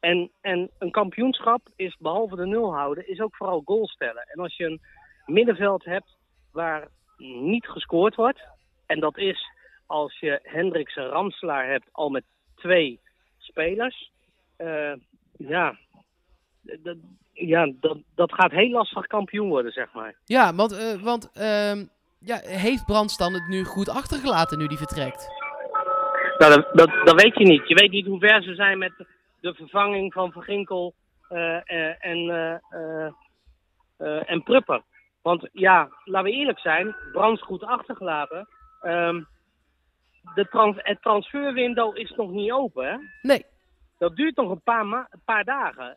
En, 0.00 0.30
en 0.40 0.70
een 0.78 0.90
kampioenschap 0.90 1.68
is, 1.76 1.96
behalve 1.98 2.36
de 2.36 2.46
nul 2.46 2.74
houden, 2.74 3.08
is 3.08 3.20
ook 3.20 3.36
vooral 3.36 3.62
goals 3.64 3.92
stellen. 3.92 4.22
En 4.22 4.40
als 4.40 4.56
je 4.56 4.64
een 4.64 4.80
middenveld 5.26 5.84
hebt 5.84 6.16
waar 6.52 6.88
niet 7.16 7.66
gescoord 7.66 8.14
wordt, 8.14 8.40
en 8.86 9.00
dat 9.00 9.18
is 9.18 9.50
als 9.86 10.18
je 10.18 10.40
Hendricks 10.42 10.96
en 10.96 11.08
Ramselaar 11.08 11.68
hebt 11.68 11.88
al 11.92 12.08
met 12.08 12.24
twee 12.54 13.00
spelers, 13.38 14.12
eh, 14.56 14.92
ja, 15.36 15.78
dat, 16.60 16.96
ja 17.32 17.72
dat, 17.80 17.98
dat 18.14 18.32
gaat 18.32 18.50
heel 18.50 18.70
lastig 18.70 19.06
kampioen 19.06 19.48
worden, 19.48 19.72
zeg 19.72 19.92
maar. 19.92 20.14
Ja, 20.24 20.54
want, 20.54 20.72
eh, 20.72 21.02
want 21.02 21.30
ehm, 21.32 21.84
ja, 22.26 22.38
heeft 22.42 22.84
Brandstand 22.84 23.34
het 23.34 23.48
nu 23.48 23.64
goed 23.64 23.88
achtergelaten 23.88 24.58
nu 24.58 24.66
die 24.66 24.78
vertrekt? 24.78 25.28
Nou, 26.38 26.54
dat, 26.54 26.68
dat, 26.72 26.90
dat 27.04 27.22
weet 27.22 27.38
je 27.38 27.44
niet. 27.44 27.68
Je 27.68 27.74
weet 27.74 27.90
niet 27.90 28.06
hoe 28.06 28.18
ver 28.18 28.42
ze 28.42 28.54
zijn 28.54 28.78
met 28.78 28.92
de 29.40 29.54
vervanging 29.54 30.12
van 30.12 30.32
Van 30.32 30.42
Ginkel 30.42 30.94
eh, 31.28 31.70
eh, 31.70 31.94
en, 31.98 32.30
eh, 33.96 34.30
en 34.30 34.42
Prupper. 34.42 34.82
Want 35.22 35.48
ja, 35.52 35.88
laten 36.04 36.30
we 36.30 36.36
eerlijk 36.36 36.58
zijn, 36.58 36.96
Brands 37.12 37.42
goed 37.42 37.62
achtergelaten. 37.62 38.48
Ehm, 38.80 39.22
de 40.34 40.48
trans 40.48 40.76
het 40.78 41.02
transferwindow 41.02 41.96
is 41.96 42.10
nog 42.10 42.30
niet 42.30 42.52
open, 42.52 42.86
hè? 42.86 42.96
Nee. 43.22 43.44
Dat 43.98 44.16
duurt 44.16 44.36
nog 44.36 44.50
een 44.50 44.62
paar, 44.62 44.84
een 44.84 45.22
paar 45.24 45.44
dagen. 45.44 45.96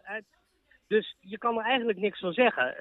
Dus 0.88 1.16
je 1.20 1.38
kan 1.38 1.58
er 1.58 1.66
eigenlijk 1.66 2.00
niks 2.00 2.20
van 2.20 2.34
zeggen. 2.34 2.76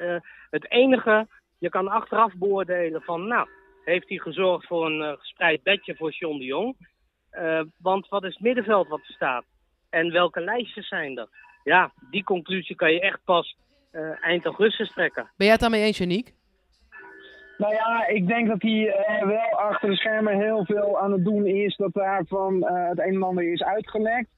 Het 0.51 0.71
enige, 0.71 1.27
je 1.59 1.69
kan 1.69 1.89
achteraf 1.89 2.35
beoordelen 2.35 3.03
van, 3.03 3.27
nou, 3.27 3.49
heeft 3.85 4.09
hij 4.09 4.19
gezorgd 4.19 4.67
voor 4.67 4.87
een 4.87 5.03
eh, 5.03 5.19
gespreid 5.19 5.63
bedje 5.63 5.97
voor 5.97 6.11
John 6.13 6.39
de 6.39 6.45
Jong? 6.45 6.77
Eh, 7.31 7.61
want 7.79 8.09
wat 8.09 8.25
is 8.25 8.33
het 8.33 8.43
middenveld 8.43 8.89
wat 8.89 9.01
er 9.01 9.15
staat? 9.15 9.45
En 9.91 10.13
welke 10.13 10.41
lijstjes 10.41 10.89
zijn 10.89 11.19
er? 11.19 11.29
Ja, 11.65 11.93
die 12.11 12.25
conclusie 12.25 12.77
kan 12.77 12.93
je 12.93 13.01
echt 13.01 13.21
pas 13.25 13.57
eh, 13.91 14.25
eind 14.25 14.45
augustus 14.45 14.93
trekken. 14.93 15.23
Ben 15.23 15.47
jij 15.47 15.51
het 15.51 15.61
daarmee 15.61 15.83
eens, 15.83 15.99
Janiek? 15.99 16.35
Nou 17.59 17.75
ja, 17.75 18.07
ik 18.07 18.27
denk 18.27 18.49
dat 18.49 18.63
hij 18.63 18.93
eh, 18.93 19.27
wel 19.27 19.59
achter 19.59 19.89
de 19.89 19.97
schermen 19.97 20.41
heel 20.41 20.65
veel 20.65 20.99
aan 20.99 21.13
het 21.13 21.25
doen 21.25 21.47
is. 21.47 21.77
Dat 21.77 21.93
daarvan 21.93 22.67
eh 22.67 22.89
het 22.89 22.99
een 22.99 23.15
en 23.15 23.23
ander 23.23 23.53
is 23.53 23.63
uitgelekt. 23.63 24.29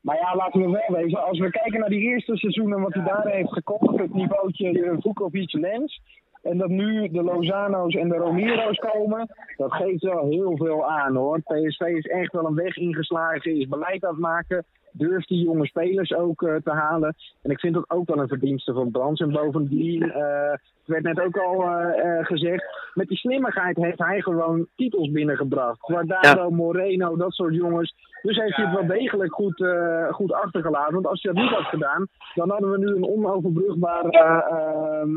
Maar 0.00 0.16
ja, 0.16 0.36
laten 0.36 0.60
we 0.60 0.70
wel 0.70 1.00
wezen. 1.02 1.24
Als 1.24 1.38
we 1.38 1.50
kijken 1.50 1.80
naar 1.80 1.88
die 1.88 2.08
eerste 2.08 2.36
seizoenen 2.36 2.80
wat 2.80 2.94
hij 2.94 3.04
daar 3.04 3.26
heeft 3.26 3.52
gekocht. 3.52 3.98
Het 3.98 4.14
niveautje 4.14 4.82
eh, 4.82 4.96
Vukovic-Lens. 5.00 6.00
En 6.48 6.58
dat 6.58 6.68
nu 6.68 7.08
de 7.08 7.22
Lozano's 7.22 7.94
en 7.94 8.08
de 8.08 8.16
Romero's 8.16 8.78
komen. 8.78 9.28
Dat 9.56 9.72
geeft 9.72 10.02
wel 10.02 10.28
heel 10.28 10.56
veel 10.56 10.90
aan 10.90 11.16
hoor. 11.16 11.40
PSV 11.40 11.80
is 11.80 12.06
echt 12.06 12.32
wel 12.32 12.46
een 12.46 12.54
weg 12.54 12.76
ingeslagen. 12.76 13.56
Is 13.56 13.68
beleid 13.68 14.04
aan 14.04 14.10
het 14.10 14.20
maken. 14.20 14.64
Durft 14.98 15.28
die 15.28 15.44
jonge 15.44 15.66
spelers 15.66 16.14
ook 16.14 16.42
eh, 16.42 16.54
te 16.64 16.70
halen. 16.70 17.14
En 17.42 17.50
ik 17.50 17.60
vind 17.60 17.74
dat 17.74 17.90
ook 17.90 18.08
wel 18.08 18.18
een 18.18 18.28
verdienste 18.28 18.72
van 18.72 18.90
Brands. 18.90 19.20
En 19.20 19.32
bovendien, 19.32 20.12
eh, 20.12 20.50
het 20.50 20.86
werd 20.86 21.02
net 21.02 21.20
ook 21.20 21.36
al 21.36 21.62
eh, 21.62 22.24
gezegd. 22.24 22.64
Met 22.94 23.08
die 23.08 23.16
slimmigheid 23.16 23.76
heeft 23.76 23.98
hij 23.98 24.20
gewoon 24.20 24.66
titels 24.76 25.10
binnengebracht. 25.10 25.78
Guardado, 25.80 26.50
Moreno, 26.50 27.16
dat 27.16 27.32
soort 27.32 27.54
jongens. 27.54 27.94
Dus 28.22 28.36
heeft 28.36 28.56
hij 28.56 28.64
het 28.64 28.74
wel 28.74 28.86
degelijk 28.86 29.32
goed, 29.32 29.60
eh, 29.60 30.12
goed 30.12 30.32
achtergelaten. 30.32 30.94
Want 30.94 31.06
als 31.06 31.22
hij 31.22 31.32
dat 31.32 31.42
niet 31.42 31.52
had 31.52 31.64
gedaan, 31.64 32.06
dan 32.34 32.50
hadden 32.50 32.70
we 32.70 32.78
nu 32.78 32.86
een 32.86 33.08
onoverbrugbare 33.08 34.10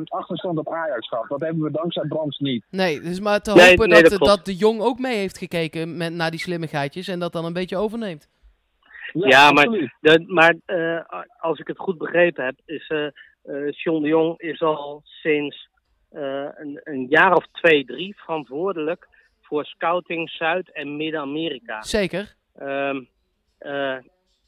achterstand 0.07 0.57
op 0.57 0.73
Ajax 0.73 1.07
gehad. 1.07 1.29
Dat 1.29 1.39
hebben 1.39 1.63
we 1.63 1.71
dankzij 1.71 2.07
Brands 2.07 2.39
niet. 2.39 2.65
Nee, 2.69 3.01
dus 3.01 3.19
maar 3.19 3.41
te 3.41 3.51
hopen 3.51 3.89
nee, 3.89 4.01
dat, 4.01 4.11
dat 4.11 4.27
dat 4.27 4.45
de 4.45 4.55
Jong 4.55 4.81
ook 4.81 4.99
mee 4.99 5.17
heeft 5.17 5.37
gekeken 5.37 5.97
met, 5.97 6.13
naar 6.13 6.31
die 6.31 6.39
slimmigheidjes 6.39 7.07
en 7.07 7.19
dat 7.19 7.33
dan 7.33 7.45
een 7.45 7.53
beetje 7.53 7.77
overneemt. 7.77 8.27
Ja, 9.13 9.51
maar, 9.51 9.65
de, 9.99 10.23
maar 10.27 10.55
eh, 10.65 11.21
als 11.39 11.59
ik 11.59 11.67
het 11.67 11.77
goed 11.77 11.97
begrepen 11.97 12.45
heb, 12.45 12.55
is 12.65 12.87
eh 12.87 13.07
eh, 13.43 13.71
John 13.71 14.01
de 14.01 14.07
Jong 14.07 14.39
is 14.39 14.61
al 14.61 15.01
sinds 15.03 15.69
eh, 16.09 16.47
een, 16.53 16.79
een 16.83 17.05
jaar 17.09 17.35
of 17.35 17.45
twee, 17.51 17.85
drie 17.85 18.15
verantwoordelijk 18.15 19.07
voor 19.41 19.65
scouting 19.65 20.29
Zuid- 20.29 20.71
en 20.71 20.97
Midden-Amerika. 20.97 21.81
Zeker. 21.81 22.35
Ehm, 22.55 23.01
eh, 23.57 23.97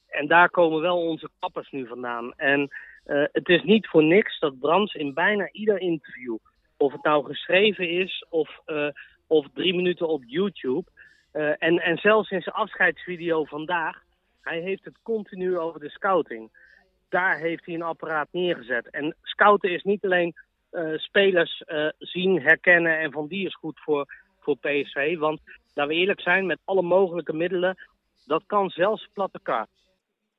en 0.08 0.28
daar 0.28 0.50
komen 0.50 0.82
wel 0.82 0.98
onze 0.98 1.30
kappers 1.40 1.72
nu 1.72 1.88
vandaan. 1.88 2.34
En 2.34 2.70
eh, 3.04 3.24
het 3.32 3.50
is 3.50 3.64
niet 3.64 3.88
voor 3.88 4.04
niks 4.04 4.40
dat 4.40 4.60
Brands 4.60 4.94
in 4.94 5.14
bijna 5.14 5.50
ieder 5.52 5.80
interview, 5.80 6.38
of 6.78 6.92
het 6.92 7.04
nou 7.04 7.26
geschreven 7.26 7.90
is 7.90 8.26
of, 8.30 8.60
eh, 8.66 8.88
of 9.28 9.48
drie 9.54 9.76
minuten 9.76 10.08
op 10.08 10.24
YouTube, 10.26 10.90
eh, 11.32 11.50
en, 11.58 11.80
en 11.80 11.98
zelfs 11.98 12.30
in 12.30 12.42
zijn 12.42 12.56
afscheidsvideo 12.56 13.44
vandaag, 13.44 14.04
hij 14.44 14.60
heeft 14.60 14.86
het 14.86 15.02
continu 15.02 15.58
over 15.58 15.80
de 15.80 15.90
scouting. 15.90 16.52
Daar 17.10 17.38
heeft 17.38 17.66
hij 17.66 17.76
een 17.76 17.82
apparaat 17.82 18.28
neergezet. 18.32 18.90
En 18.90 19.16
scouten 19.22 19.72
is 19.72 19.84
niet 19.84 20.04
alleen 20.04 20.34
eh, 20.70 20.98
spelers 20.98 21.62
eh, 21.62 21.88
zien, 21.98 22.42
herkennen 22.42 23.00
en 23.00 23.12
van 23.12 23.28
die 23.28 23.46
is 23.46 23.56
goed 23.56 23.80
voor, 23.80 24.06
voor 24.40 24.58
PSV. 24.58 25.18
Want 25.18 25.42
laten 25.74 25.94
we 25.94 26.00
eerlijk 26.00 26.22
zijn, 26.22 26.46
met 26.46 26.60
alle 26.66 26.82
mogelijke 26.82 27.34
middelen, 27.34 27.78
dat 28.26 28.44
kan 28.46 28.70
zelfs 28.70 29.10
platte 29.14 29.40
kar. 29.44 29.68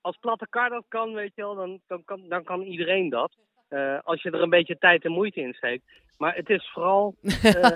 Als 0.01 0.17
platte 0.21 0.47
kar 0.51 0.69
dat 0.69 0.85
kan, 0.89 1.15
weet 1.15 1.33
je 1.35 1.43
wel, 1.43 1.55
dan, 1.55 1.81
dan, 1.87 2.05
kan, 2.05 2.29
dan 2.29 2.45
kan 2.45 2.63
iedereen 2.63 3.09
dat. 3.09 3.33
Eh, 3.69 3.99
als 4.03 4.23
je 4.23 4.31
er 4.31 4.43
een 4.43 4.51
beetje 4.51 4.79
tijd 4.79 5.05
en 5.05 5.13
moeite 5.13 5.41
in 5.41 5.55
steekt. 5.55 5.85
Maar 6.19 6.35
het 6.35 6.51
is 6.51 6.71
vooral, 6.73 7.15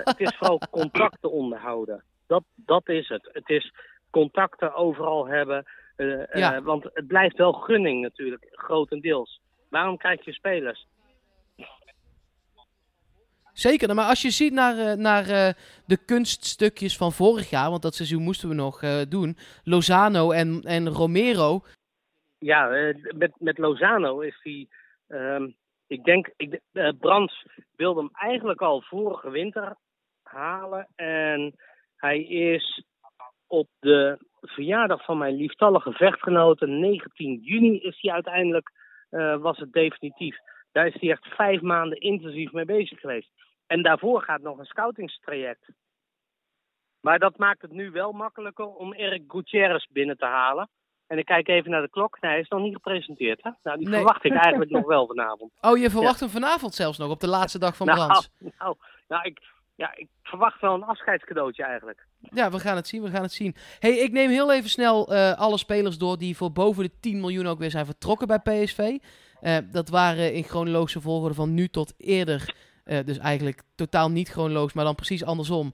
het 0.03 0.19
is 0.19 0.35
vooral 0.35 0.61
contacten 0.71 1.31
onderhouden. 1.31 2.03
Dat, 2.27 2.43
dat 2.55 2.89
is 2.89 3.07
het. 3.07 3.29
Het 3.31 3.49
is 3.49 3.73
contacten 4.09 4.73
overal 4.73 5.27
hebben. 5.27 5.65
Eh, 5.99 6.21
eh, 6.21 6.39
Ja. 6.39 6.61
want 6.61 6.83
het 6.93 7.07
blijft 7.07 7.37
wel 7.37 7.51
gunning 7.53 8.01
natuurlijk, 8.01 8.45
grotendeels. 8.51 9.41
Waarom 9.69 9.97
krijg 9.97 10.25
je 10.25 10.33
spelers? 10.33 10.87
Zeker, 13.53 13.87
nou, 13.87 13.99
maar 13.99 14.09
als 14.09 14.21
je 14.21 14.29
ziet 14.29 14.53
naar, 14.53 14.77
eh, 14.77 14.93
naar 14.97 15.27
eh, 15.29 15.53
de 15.85 15.97
kunststukjes 16.05 16.97
van 16.97 17.11
vorig 17.11 17.49
jaar, 17.49 17.69
want 17.69 17.81
dat 17.81 17.95
seizoen 17.95 18.21
moesten 18.23 18.49
we 18.49 18.55
nog 18.55 18.81
eh, 18.81 19.01
doen, 19.09 19.37
Lozano 19.63 20.31
en, 20.31 20.61
en 20.61 20.89
Romero. 20.89 21.61
Ja, 22.37 22.69
eh, 22.71 22.95
met, 23.15 23.31
met 23.39 23.57
Lozano 23.57 24.19
is 24.19 24.39
hij. 24.43 24.67
ehm, 25.07 25.49
ik 25.87 26.03
denk, 26.03 26.29
ik, 26.37 26.59
eh, 26.71 26.89
Brands 26.99 27.45
wilde 27.75 27.99
hem 27.99 28.09
eigenlijk 28.13 28.61
al 28.61 28.81
vorige 28.81 29.29
winter 29.29 29.75
halen. 30.23 30.87
En 30.95 31.55
Hij 31.95 32.23
is 32.23 32.83
op 33.49 33.67
de 33.79 34.17
verjaardag 34.41 35.03
van 35.03 35.17
mijn 35.17 35.35
lieftallige 35.35 35.91
vechtgenote, 35.91 36.67
19 36.67 37.39
juni, 37.41 37.79
is 37.79 37.97
hij 38.01 38.13
uiteindelijk, 38.13 38.71
eh, 39.09 39.37
was 39.37 39.57
het 39.57 39.71
definitief. 39.71 40.37
Daar 40.71 40.87
is 40.87 40.95
hij 40.99 41.09
echt 41.09 41.27
vijf 41.27 41.61
maanden 41.61 41.97
intensief 41.97 42.51
mee 42.51 42.65
bezig 42.65 42.99
geweest. 42.99 43.29
En 43.67 43.81
daarvoor 43.81 44.21
gaat 44.21 44.41
nog 44.41 44.57
een 44.57 44.65
scoutingstraject. 44.65 45.69
Maar 47.01 47.19
dat 47.19 47.37
maakt 47.37 47.61
het 47.61 47.71
nu 47.71 47.91
wel 47.91 48.11
makkelijker 48.11 48.65
om 48.65 48.93
Eric 48.93 49.23
Gutierrez 49.27 49.85
binnen 49.85 50.17
te 50.17 50.25
halen. 50.25 50.69
En 51.07 51.17
ik 51.17 51.25
kijk 51.25 51.47
even 51.47 51.71
naar 51.71 51.81
de 51.81 51.89
klok. 51.89 52.21
Nee, 52.21 52.31
hij 52.31 52.39
is 52.39 52.47
nog 52.47 52.61
niet 52.61 52.73
gepresenteerd. 52.73 53.43
Hè? 53.43 53.51
Nou, 53.63 53.77
die 53.77 53.87
Nee. 53.87 53.95
verwacht 53.95 54.23
ik 54.23 54.33
eigenlijk 54.33 54.71
nog 54.71 54.85
wel 54.85 55.07
vanavond. 55.07 55.51
Oh, 55.61 55.77
je 55.77 55.89
verwacht 55.89 56.19
hem 56.19 56.29
vanavond 56.29 56.73
zelfs 56.73 56.97
nog, 56.97 57.09
op 57.09 57.19
de 57.19 57.27
laatste 57.27 57.59
dag 57.59 57.75
van 57.75 57.87
nou, 57.87 57.99
Brands. 57.99 58.29
nou, 58.59 58.75
nou 59.07 59.23
ik, 59.23 59.41
ja, 59.75 59.95
ik 59.95 60.07
verwacht 60.23 60.61
wel 60.61 60.73
een 60.73 60.83
afscheidscadeautje 60.83 61.63
eigenlijk. 61.63 62.07
Ja, 62.21 62.51
we 62.51 62.59
gaan 62.59 62.75
het 62.75 62.87
zien, 62.87 63.01
we 63.01 63.09
gaan 63.09 63.21
het 63.21 63.31
zien. 63.31 63.55
hey, 63.79 63.97
ik 63.97 64.11
neem 64.11 64.29
heel 64.29 64.53
even 64.53 64.69
snel 64.69 65.13
eh, 65.13 65.33
alle 65.33 65.57
spelers 65.57 65.97
door 65.97 66.17
die 66.17 66.37
voor 66.37 66.51
boven 66.51 66.83
de 66.83 66.91
10 66.99 67.19
miljoen 67.19 67.47
ook 67.47 67.59
weer 67.59 67.71
zijn 67.71 67.85
vertrokken 67.85 68.27
bij 68.27 68.39
PSV. 68.39 68.97
Eh, 69.41 69.57
dat 69.71 69.89
waren 69.89 70.33
in 70.33 70.43
chronologische 70.43 71.01
volgorde 71.01 71.35
van 71.35 71.53
nu 71.53 71.67
tot 71.67 71.93
eerder. 71.97 72.55
eh, 72.83 72.99
dus 73.05 73.17
eigenlijk 73.17 73.61
totaal 73.75 74.09
niet 74.11 74.29
chronologisch, 74.29 74.73
maar 74.73 74.85
dan 74.85 74.95
precies 74.95 75.23
andersom. 75.23 75.73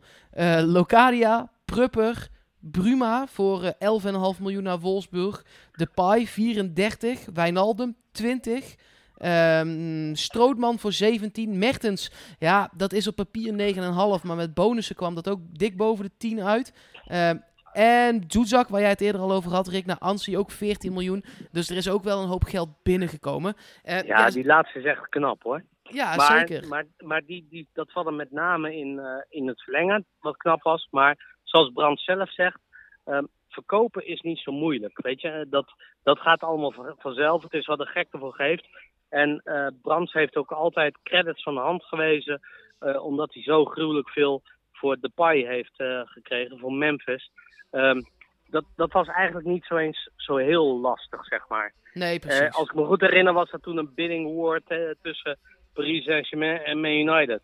Locadia, 0.66 1.52
Prupper, 1.66 2.30
Bruma 2.60 3.28
voor 3.28 3.64
eh 3.64 4.34
11,5 4.34 4.40
miljoen 4.40 4.64
naar 4.64 4.80
Wolfsburg. 4.80 5.46
Depay 5.72 6.28
34, 6.28 7.26
Wijnaldum 7.34 7.96
20. 8.12 8.76
Ehm 9.18 10.14
Strootman 10.16 10.80
voor 10.80 10.92
17. 10.92 11.58
Mertens, 11.58 12.12
ja, 12.40 12.70
dat 12.78 12.94
is 12.94 13.08
op 13.08 13.16
papier 13.16 13.54
9,5. 13.54 14.24
Maar 14.24 14.36
met 14.36 14.54
bonussen 14.54 14.96
kwam 14.96 15.16
dat 15.16 15.30
ook 15.30 15.40
dik 15.52 15.78
boven 15.78 16.06
de 16.06 16.12
10 16.18 16.42
uit. 16.42 16.74
Ehm, 17.08 17.38
en 17.74 18.24
Zuzak, 18.28 18.68
waar 18.68 18.80
jij 18.82 18.90
het 18.90 19.02
eerder 19.02 19.22
al 19.22 19.32
over 19.32 19.52
had, 19.52 19.68
Rick, 19.68 19.86
naar 19.86 19.98
Ansi 20.00 20.38
ook 20.38 20.52
14 20.52 20.94
miljoen. 20.94 21.24
Dus 21.52 21.70
er 21.70 21.78
is 21.78 21.90
ook 21.90 22.04
wel 22.04 22.22
een 22.22 22.28
hoop 22.28 22.44
geld 22.44 22.70
binnengekomen. 22.84 23.54
Eh, 23.84 24.02
Ja, 24.02 24.30
die 24.30 24.46
laatste 24.46 24.80
is 24.80 24.86
echt 24.86 25.10
knap 25.10 25.44
hoor. 25.44 25.64
ja 25.84 26.16
maar 26.16 26.38
zeker. 26.48 26.68
maar, 26.68 26.86
maar 26.98 27.22
die, 27.26 27.48
die, 27.50 27.68
dat 27.74 27.92
valt 27.92 28.06
er 28.08 28.14
met 28.14 28.32
name 28.32 28.76
in, 28.76 29.00
eh, 29.00 29.06
in 29.30 29.48
het 29.48 29.62
verlengen, 29.64 30.06
wat 30.20 30.38
knap 30.38 30.62
was. 30.64 30.88
Maar 30.92 31.38
zoals 31.44 31.72
Brand 31.74 32.00
zelf 32.00 32.34
zegt, 32.34 32.60
ehm, 33.06 33.24
verkopen 33.50 34.08
is 34.08 34.22
niet 34.22 34.40
zo 34.40 34.52
moeilijk. 34.52 35.02
Weet 35.02 35.22
je, 35.22 35.46
dat, 35.50 35.66
dat 36.04 36.20
gaat 36.20 36.42
allemaal 36.42 36.72
van- 36.72 36.96
vanzelf. 36.98 37.44
Het 37.44 37.54
is 37.54 37.66
wat 37.66 37.78
de 37.78 37.86
gek 37.86 38.08
ervoor 38.12 38.34
geeft. 38.34 38.68
En 39.16 39.42
eh 39.44 39.68
Brands 39.82 40.14
heeft 40.14 40.36
ook 40.36 40.52
altijd 40.52 40.98
credits 41.04 41.44
van 41.44 41.54
de 41.54 41.60
hand 41.60 41.84
gewezen, 41.84 42.42
eh, 42.80 43.06
omdat 43.06 43.34
hij 43.34 43.44
zo 43.44 43.66
gruwelijk 43.66 44.10
veel 44.10 44.42
voor 44.72 45.00
Depay 45.00 45.46
heeft 45.46 45.80
eh, 45.80 46.02
gekregen, 46.06 46.60
voor 46.60 46.74
Memphis. 46.74 47.32
Ehm, 47.72 48.02
dat, 48.50 48.66
dat 48.76 48.92
was 48.92 49.08
eigenlijk 49.08 49.48
niet 49.48 49.66
zo 49.66 49.78
eens 49.78 50.10
zo 50.16 50.38
heel 50.38 50.80
lastig, 50.80 51.26
zeg 51.26 51.48
maar. 51.48 51.74
Nee, 51.94 52.20
precies. 52.20 52.56
Als 52.56 52.70
ik 52.70 52.76
me 52.76 52.86
goed 52.86 53.02
herinner 53.02 53.34
was 53.34 53.52
er 53.52 53.60
toen 53.60 53.78
een 53.78 53.94
bidding 53.94 54.36
war 54.36 54.62
tussen 55.02 55.40
Paris 55.74 56.04
Saint-Germain 56.04 56.60
en 56.64 56.82
Man 56.82 56.92
United. 56.92 57.42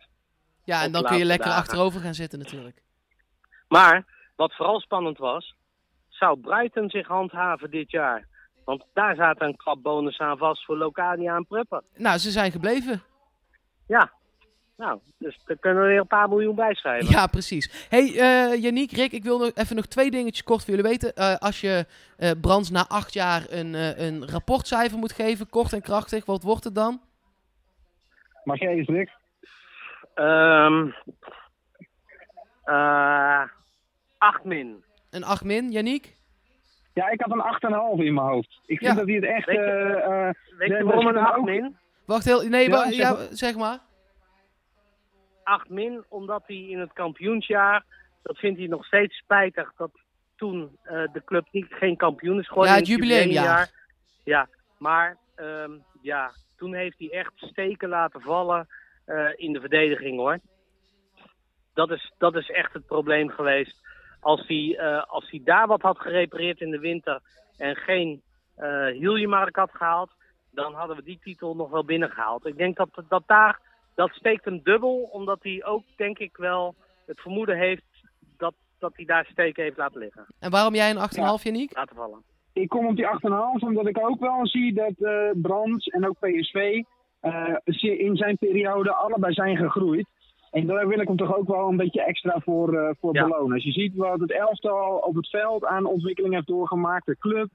ja, 0.64 0.82
en 0.82 0.92
dan 0.92 1.02
kun 1.02 1.18
je 1.18 1.24
lekker 1.24 1.46
dagen. 1.46 1.62
achterover 1.62 2.00
gaan 2.00 2.14
zitten 2.14 2.38
natuurlijk. 2.38 2.82
Maar 3.68 4.04
wat 4.36 4.54
vooral 4.54 4.80
spannend 4.80 5.18
was, 5.18 5.54
zou 6.08 6.38
Brighton 6.38 6.90
zich 6.90 7.06
handhaven 7.06 7.70
dit 7.70 7.90
jaar? 7.90 8.30
Want 8.64 8.84
daar 8.92 9.14
zaten 9.14 9.46
een 9.46 9.56
klap 9.56 9.82
bonus 9.82 10.18
aan 10.18 10.38
vast 10.38 10.64
voor 10.64 10.76
Locadia 10.76 11.36
en 11.36 11.46
Prupper. 11.46 11.82
Nou, 11.96 12.18
ze 12.18 12.30
zijn 12.30 12.52
gebleven. 12.52 13.02
Ja, 13.86 14.12
nou, 14.76 14.98
dus 15.18 15.38
daar 15.44 15.56
kunnen 15.56 15.82
we 15.82 15.88
weer 15.88 15.98
een 15.98 16.06
paar 16.06 16.28
miljoen 16.28 16.54
bij 16.54 16.74
schrijven. 16.74 17.10
Ja, 17.10 17.26
precies. 17.26 17.86
hey, 17.88 18.06
eh 18.06 18.62
Yannick, 18.62 18.90
Rick, 18.92 19.12
ik 19.12 19.22
wil 19.22 19.38
nog 19.38 19.50
even 19.54 19.76
nog 19.76 19.86
twee 19.86 20.10
dingetjes 20.10 20.44
kort 20.44 20.64
voor 20.64 20.74
jullie 20.74 20.90
weten. 20.90 21.14
Eh, 21.14 21.36
als 21.36 21.60
je 21.60 21.86
eh 22.16 22.30
Brands 22.40 22.70
na 22.70 22.88
acht 22.88 23.12
jaar 23.12 23.42
een, 23.48 23.74
eh, 23.74 23.98
een 24.06 24.28
rapportcijfer 24.28 24.98
moet 24.98 25.12
geven, 25.12 25.48
kort 25.50 25.72
en 25.72 25.82
krachtig, 25.82 26.24
wat 26.26 26.42
wordt 26.42 26.64
het 26.64 26.74
dan? 26.74 27.00
Mag 28.44 28.58
jij 28.58 28.72
eens, 28.72 28.88
Rick? 28.88 29.10
Ehm 30.14 30.90
eh, 32.64 33.42
8 34.18 34.44
min. 34.44 34.84
Een 35.10 35.24
8 35.24 35.44
min, 35.44 35.70
Yannick? 35.70 36.16
Ja, 36.94 37.08
ik 37.10 37.20
had 37.20 37.30
een 37.32 37.40
8,5 37.98 38.04
in 38.04 38.14
mijn 38.14 38.26
hoofd. 38.26 38.60
Ik 38.66 38.78
vind 38.78 38.90
Ja. 38.90 38.96
dat 38.98 39.06
hij 39.06 39.14
het 39.14 39.24
echt... 39.24 39.46
Weet 39.46 39.56
je- 39.56 39.62
eh, 39.62 40.28
eh, 40.28 40.34
Weet 40.58 40.68
je 40.68 40.84
waarom 40.84 41.06
een 41.06 41.14
nou 41.14 41.26
8 41.26 41.38
ook- 41.38 41.44
min? 41.44 41.76
Wacht 42.06 42.24
heel... 42.24 42.48
Nee, 42.48 42.64
Ja, 42.68 42.70
wa- 42.70 42.84
zeg 42.84 42.94
ja, 42.96 43.12
maar. 43.12 43.26
zeg 43.30 43.56
maar. 43.56 43.78
8 45.44 45.68
min, 45.68 46.04
omdat 46.08 46.42
hij 46.46 46.56
in 46.56 46.78
het 46.78 46.92
kampioensjaar, 46.92 47.84
dat 48.22 48.38
vindt 48.38 48.58
hij 48.58 48.68
nog 48.68 48.84
steeds 48.84 49.16
spijtig, 49.16 49.72
dat 49.76 49.90
toen 50.36 50.78
eh, 50.82 51.02
de 51.12 51.22
club 51.24 51.46
niet, 51.50 51.66
geen 51.70 51.96
kampioen 51.96 52.38
is 52.38 52.48
geworden. 52.48 52.72
Ja, 52.72 52.78
in 52.78 52.84
het 52.84 52.92
jubileumjaar. 52.92 53.70
Ja, 54.24 54.48
maar 54.78 55.16
ehm, 55.34 55.70
ja, 56.00 56.32
toen 56.56 56.74
heeft 56.74 56.98
hij 56.98 57.10
echt 57.10 57.32
steken 57.36 57.88
laten 57.88 58.20
vallen 58.20 58.68
eh, 59.04 59.28
in 59.36 59.52
de 59.52 59.60
verdediging 59.60 60.16
hoor. 60.18 60.38
Dat 61.74 61.90
is, 61.90 62.12
dat 62.18 62.34
is 62.36 62.50
echt 62.50 62.72
het 62.72 62.86
probleem 62.86 63.28
geweest. 63.28 63.80
Als 64.22 64.46
hij, 64.46 64.76
eh, 64.78 65.04
als 65.06 65.30
hij 65.30 65.40
daar 65.44 65.66
wat 65.66 65.80
had 65.82 65.98
gerepareerd 65.98 66.60
in 66.60 66.70
de 66.70 66.78
winter 66.78 67.20
en 67.56 67.76
geen 67.76 68.22
eh 68.56 68.86
Hiljemark 68.86 69.56
had 69.56 69.70
gehaald, 69.72 70.10
dan 70.50 70.74
hadden 70.74 70.96
we 70.96 71.02
die 71.02 71.18
titel 71.22 71.54
nog 71.56 71.70
wel 71.70 71.84
binnengehaald. 71.84 72.46
Ik 72.46 72.56
denk 72.56 72.76
dat, 72.76 72.88
dat 73.08 73.22
daar, 73.26 73.60
dat 73.94 74.10
steekt 74.10 74.44
hem 74.44 74.60
dubbel, 74.62 75.08
omdat 75.12 75.38
hij 75.42 75.64
ook 75.64 75.84
denk 75.96 76.18
ik 76.18 76.36
wel 76.36 76.74
het 77.06 77.20
vermoeden 77.20 77.56
heeft 77.56 77.84
dat, 78.38 78.54
dat 78.78 78.92
hij 78.96 79.04
daar 79.04 79.24
steken 79.24 79.62
heeft 79.62 79.76
laten 79.76 79.98
liggen, 79.98 80.26
En 80.38 80.50
waarom 80.50 80.74
jij 80.74 80.90
een 80.90 81.36
8,5, 81.38 81.42
Yannick? 81.42 81.76
laten 81.76 81.96
vallen. 81.96 82.22
ik 82.52 82.68
kom 82.68 82.86
op 82.86 82.96
die 82.96 83.06
8,5 83.06 83.62
omdat 83.68 83.86
ik 83.86 83.98
ook 83.98 84.20
wel 84.20 84.46
zie 84.46 84.72
dat 84.74 84.94
eh 84.98 85.30
Brands 85.34 85.86
en 85.86 86.08
ook 86.08 86.16
PSV 86.18 86.82
eh, 87.20 87.56
in 87.80 88.16
zijn 88.16 88.36
periode 88.38 88.94
allebei 88.94 89.32
zijn 89.32 89.56
gegroeid. 89.56 90.06
En 90.52 90.66
daar 90.66 90.88
wil 90.88 91.00
ik 91.00 91.06
hem 91.08 91.16
toch 91.16 91.36
ook 91.36 91.48
wel 91.48 91.68
een 91.68 91.76
beetje 91.76 92.04
extra 92.04 92.40
voor, 92.40 92.74
eh, 92.78 92.90
voor 93.00 93.14
Ja. 93.14 93.22
belonen. 93.22 93.54
Als 93.54 93.64
je 93.64 93.72
ziet 93.72 93.94
wat 93.96 94.20
het 94.20 94.32
elftal 94.32 94.96
op 94.96 95.14
het 95.14 95.28
veld 95.28 95.64
aan 95.64 95.84
ontwikkeling 95.86 96.34
heeft 96.34 96.46
doorgemaakt, 96.46 97.06
de 97.06 97.16
club. 97.18 97.48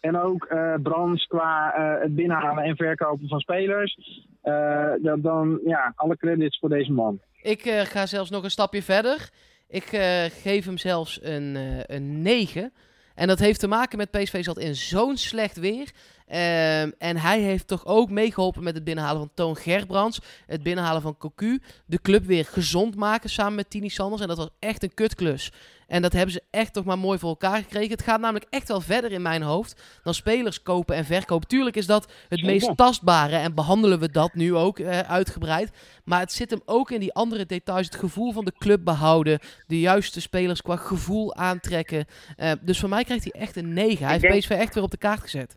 En 0.00 0.18
ook 0.20 0.44
eh 0.44 0.74
Brands 0.82 1.24
qua 1.26 1.74
eh, 1.74 2.02
het 2.02 2.14
binnenhalen 2.14 2.64
en 2.64 2.76
verkopen 2.76 3.28
van 3.28 3.40
spelers. 3.40 3.98
eh, 4.42 4.92
dan, 5.02 5.20
dan 5.20 5.60
ja, 5.64 5.92
alle 5.96 6.16
credits 6.16 6.58
voor 6.58 6.68
deze 6.68 6.92
man. 6.92 7.20
Ik 7.42 7.60
eh, 7.64 7.80
ga 7.80 8.06
zelfs 8.06 8.30
nog 8.30 8.44
een 8.44 8.50
stapje 8.50 8.82
verder. 8.82 9.30
Ik 9.68 9.84
eh, 9.84 10.24
geef 10.24 10.64
hem 10.64 10.78
zelfs 10.78 11.20
een, 11.22 11.56
eh, 11.56 11.96
een 11.96 12.22
9. 12.22 12.72
En 13.14 13.26
dat 13.28 13.38
heeft 13.38 13.60
te 13.60 13.68
maken 13.68 13.98
met 13.98 14.10
PSV 14.10 14.44
zat 14.44 14.58
in 14.58 14.74
zo'n 14.74 15.16
slecht 15.16 15.56
weer. 15.60 15.90
Ehm, 16.26 16.90
en 16.98 17.16
hij 17.16 17.40
heeft 17.40 17.66
toch 17.66 17.86
ook 17.86 18.10
meegeholpen 18.10 18.62
met 18.62 18.74
het 18.74 18.84
binnenhalen 18.84 19.20
van 19.20 19.30
Toon 19.34 19.56
Gerbrands. 19.56 20.18
Het 20.46 20.62
binnenhalen 20.62 21.02
van 21.02 21.16
Cocu. 21.16 21.62
De 21.86 22.00
club 22.00 22.24
weer 22.24 22.44
gezond 22.44 22.96
maken 22.96 23.30
samen 23.30 23.54
met 23.54 23.70
Tini 23.70 23.88
Sanders. 23.88 24.22
En 24.22 24.28
dat 24.28 24.36
was 24.36 24.48
echt 24.58 24.82
een 24.82 24.94
kutklus. 24.94 25.52
En 25.86 26.02
dat 26.02 26.12
hebben 26.12 26.32
ze 26.32 26.42
echt 26.50 26.72
toch 26.72 26.84
maar 26.84 26.98
mooi 26.98 27.18
voor 27.18 27.28
elkaar 27.28 27.56
gekregen. 27.56 27.90
Het 27.90 28.02
gaat 28.02 28.20
namelijk 28.20 28.46
echt 28.50 28.68
wel 28.68 28.80
verder 28.80 29.12
in 29.12 29.22
mijn 29.22 29.42
hoofd 29.42 29.82
dan 30.02 30.14
spelers 30.14 30.62
kopen 30.62 30.96
en 30.96 31.04
verkopen. 31.04 31.48
Tuurlijk 31.48 31.76
is 31.76 31.86
dat 31.86 32.02
het 32.28 32.38
Zeker. 32.38 32.46
meest 32.46 32.76
tastbare 32.76 33.36
en 33.36 33.54
behandelen 33.54 33.98
we 33.98 34.10
dat 34.10 34.34
nu 34.34 34.54
ook 34.54 34.78
eh, 34.78 34.98
uitgebreid. 34.98 35.70
Maar 36.04 36.20
het 36.20 36.32
zit 36.32 36.50
hem 36.50 36.60
ook 36.64 36.90
in 36.90 37.00
die 37.00 37.14
andere 37.14 37.46
details. 37.46 37.86
Het 37.86 37.96
gevoel 37.96 38.32
van 38.32 38.44
de 38.44 38.54
club 38.58 38.84
behouden. 38.84 39.38
De 39.66 39.80
juiste 39.80 40.20
spelers 40.20 40.62
qua 40.62 40.76
gevoel 40.76 41.34
aantrekken. 41.34 42.04
Eh, 42.36 42.52
dus 42.60 42.78
voor 42.78 42.88
mij 42.88 43.04
krijgt 43.04 43.24
hij 43.24 43.40
echt 43.40 43.56
een 43.56 43.72
9. 43.72 44.06
Hij 44.06 44.16
Ik 44.16 44.22
heeft 44.22 44.38
PSV 44.38 44.50
echt 44.50 44.74
weer 44.74 44.84
op 44.84 44.90
de 44.90 44.96
kaart 44.96 45.20
gezet. 45.20 45.56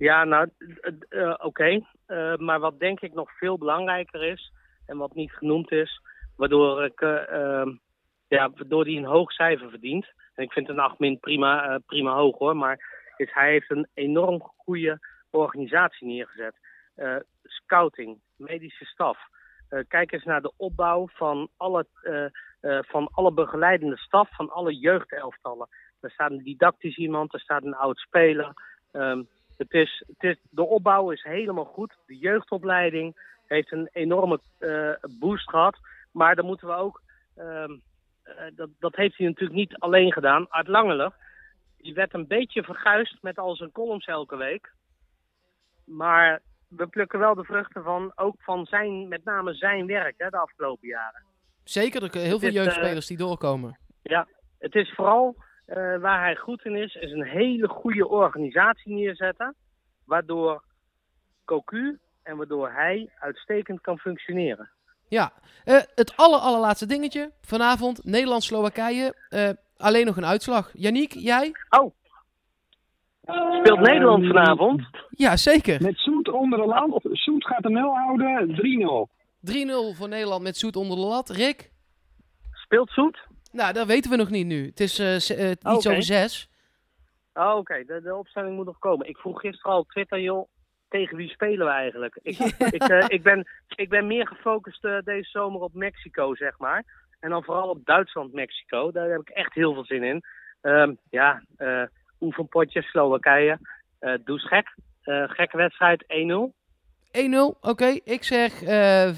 Ja, 0.00 0.24
nou, 0.24 0.50
eh, 1.08 1.34
oké. 1.38 1.80
Eh, 2.06 2.36
maar 2.36 2.60
wat 2.60 2.78
denk 2.78 3.00
ik 3.00 3.14
nog 3.14 3.36
veel 3.38 3.58
belangrijker 3.58 4.22
is, 4.22 4.52
en 4.86 4.96
wat 4.96 5.14
niet 5.14 5.32
genoemd 5.32 5.72
is, 5.72 6.00
waardoor 6.36 6.84
ik, 6.84 7.00
eh, 7.00 7.28
ehm, 7.28 7.70
ja, 8.28 8.50
waardoor 8.50 8.84
hij 8.84 8.96
een 8.96 9.04
hoog 9.04 9.32
cijfer 9.32 9.70
verdient. 9.70 10.12
En 10.34 10.44
ik 10.44 10.52
vind 10.52 10.68
een 10.68 10.78
8 10.78 10.98
min 10.98 11.18
prima, 11.18 11.78
prima 11.86 12.14
hoog 12.14 12.38
hoor, 12.38 12.56
maar 12.56 12.78
is, 13.16 13.32
hij 13.32 13.50
heeft 13.50 13.70
een 13.70 13.88
enorm 13.94 14.40
goede 14.56 14.98
organisatie 15.30 16.06
neergezet. 16.06 16.54
Scouting, 17.42 18.20
medische 18.36 18.84
staf. 18.84 19.18
Kijk 19.88 20.12
eens 20.12 20.24
naar 20.24 20.42
de 20.42 20.52
opbouw 20.56 21.08
van 21.12 21.48
alle, 21.56 21.86
van 22.80 23.08
alle 23.12 23.32
begeleidende 23.32 23.96
staf, 23.96 24.34
van 24.34 24.50
alle 24.50 24.78
jeugdelftallen. 24.78 25.68
Er 26.00 26.10
staat 26.10 26.30
een 26.30 26.42
didactisch 26.42 26.96
iemand, 26.96 27.32
er 27.32 27.40
staat 27.40 27.64
een 27.64 27.74
oud 27.74 27.98
speler. 27.98 28.52
Ehm, 28.92 29.22
het 29.60 29.72
is, 29.72 30.02
het 30.06 30.22
is, 30.22 30.36
de 30.50 30.66
opbouw 30.66 31.10
is 31.10 31.22
helemaal 31.22 31.64
goed. 31.64 31.94
De 32.06 32.16
jeugdopleiding 32.16 33.16
heeft 33.46 33.72
een 33.72 33.88
enorme 33.92 34.40
eh, 34.58 35.10
boost 35.18 35.48
gehad. 35.48 35.76
Maar 36.12 36.36
dan 36.36 36.46
moeten 36.46 36.66
we 36.66 36.74
ook. 36.74 37.02
ehm, 37.36 37.76
eh, 38.22 38.34
dat, 38.54 38.68
dat 38.78 38.96
heeft 38.96 39.16
hij 39.16 39.26
natuurlijk 39.26 39.58
niet 39.58 39.76
alleen 39.78 40.12
gedaan. 40.12 40.48
Art 40.48 40.68
Langeler, 40.68 41.12
die 41.76 41.94
werd 41.94 42.14
een 42.14 42.26
beetje 42.26 42.62
verguisd 42.62 43.22
met 43.22 43.38
al 43.38 43.56
zijn 43.56 43.72
columns 43.72 44.06
elke 44.06 44.36
week. 44.36 44.72
Maar 45.84 46.42
we 46.68 46.86
plukken 46.86 47.18
wel 47.18 47.34
de 47.34 47.44
vruchten 47.44 47.82
van, 47.82 48.12
ook 48.14 48.36
van 48.38 48.66
zijn, 48.66 49.08
met 49.08 49.24
name 49.24 49.54
zijn 49.54 49.86
werk 49.86 50.14
hè, 50.16 50.28
de 50.28 50.36
afgelopen 50.38 50.88
jaren. 50.88 51.22
Zeker, 51.64 52.02
er 52.02 52.20
heel 52.20 52.38
veel 52.38 52.48
eh, 52.48 52.54
jeugdspelers 52.54 53.06
die 53.06 53.16
doorkomen. 53.16 53.78
Ja, 54.02 54.28
het 54.58 54.74
is 54.74 54.92
vooral 54.94 55.36
waar 56.00 56.20
hij 56.20 56.36
goed 56.36 56.64
in 56.64 56.74
is, 56.76 56.94
is 56.94 57.12
een 57.12 57.24
hele 57.26 57.68
goede 57.68 58.08
organisatie 58.08 58.92
neerzetten. 58.94 59.54
Waardoor 60.04 60.64
Cocu 61.44 61.98
en 62.22 62.36
waardoor 62.36 62.70
hij 62.70 63.10
uitstekend 63.18 63.80
kan 63.80 63.98
functioneren. 63.98 64.70
Ja, 65.08 65.32
Eh, 65.64 65.76
het 65.94 66.16
aller, 66.16 66.38
allerlaatste 66.38 66.86
dingetje. 66.86 67.32
Vanavond 67.40 68.04
Nederland-Slowakije. 68.04 69.14
Eh, 69.28 69.48
alleen 69.76 70.06
nog 70.06 70.16
een 70.16 70.24
uitslag. 70.26 70.70
Yannick, 70.72 71.12
jij? 71.12 71.52
Oh, 71.70 71.94
speelt 73.58 73.80
Nederland 73.80 74.26
vanavond? 74.26 74.82
Ja, 75.10 75.36
zeker. 75.36 75.82
Met 75.82 75.96
Soet 75.96 76.28
onder 76.28 76.58
de 76.58 76.66
lamp. 76.66 77.00
Soet 77.12 77.46
gaat 77.46 77.62
de 77.62 77.70
0 77.70 77.94
houden. 77.96 78.54
3-0. 78.54 79.08
3-0 79.40 79.94
voor 79.94 80.08
Nederland 80.08 80.42
met 80.42 80.56
Zoet 80.56 80.76
onder 80.76 80.96
de 80.96 81.02
lat. 81.02 81.28
Rick? 81.30 81.70
Speelt 82.52 82.90
Zoet? 82.90 83.26
Nou, 83.52 83.72
dat 83.72 83.86
weten 83.86 84.10
we 84.10 84.16
nog 84.16 84.30
niet 84.30 84.46
nu. 84.46 84.66
Het 84.66 84.80
is 84.80 84.98
eh, 84.98 85.50
iets 85.50 85.88
over 85.88 86.02
zes. 86.02 86.48
Oh, 87.34 87.56
oké. 87.56 87.84
De, 87.84 88.00
de 88.02 88.14
opstelling 88.14 88.56
moet 88.56 88.66
nog 88.66 88.78
komen. 88.78 89.08
Ik 89.08 89.16
vroeg 89.16 89.40
gisteren 89.40 89.72
al 89.72 89.78
op 89.78 89.90
Twitter, 89.90 90.20
joh, 90.20 90.48
tegen 90.88 91.16
wie 91.16 91.28
spelen 91.28 91.66
we 91.66 91.72
eigenlijk? 91.72 92.18
Ik, 92.22 92.38
ik, 92.76 92.82
eh, 92.82 93.04
ik, 93.08 93.22
ben, 93.22 93.46
ik 93.68 93.88
ben 93.88 94.06
meer 94.06 94.26
gefocust 94.26 94.82
deze 94.82 95.30
zomer 95.30 95.60
op 95.60 95.74
Mexico, 95.74 96.34
zeg 96.34 96.58
maar. 96.58 96.84
En 97.20 97.30
dan 97.30 97.44
vooral 97.44 97.68
op 97.68 97.84
Duitsland-Mexico. 97.84 98.92
Daar 98.92 99.10
heb 99.10 99.20
ik 99.20 99.28
echt 99.28 99.54
heel 99.54 99.72
veel 99.72 99.84
zin 99.84 100.02
in. 100.02 100.22
Ehm, 100.60 100.94
ja, 101.10 101.42
eh 101.56 101.82
oefenpotjes, 102.20 102.86
Slowakije. 102.86 103.58
Doe 104.00 104.20
eens 104.24 104.46
gek. 104.46 104.74
Gekke 105.36 105.56
wedstrijd, 105.56 106.04
1-0. 106.06 106.52
1-0, 107.12 107.60
oké. 107.60 107.98
Ik 108.04 108.24
zeg 108.24 108.62
eh 108.62 109.12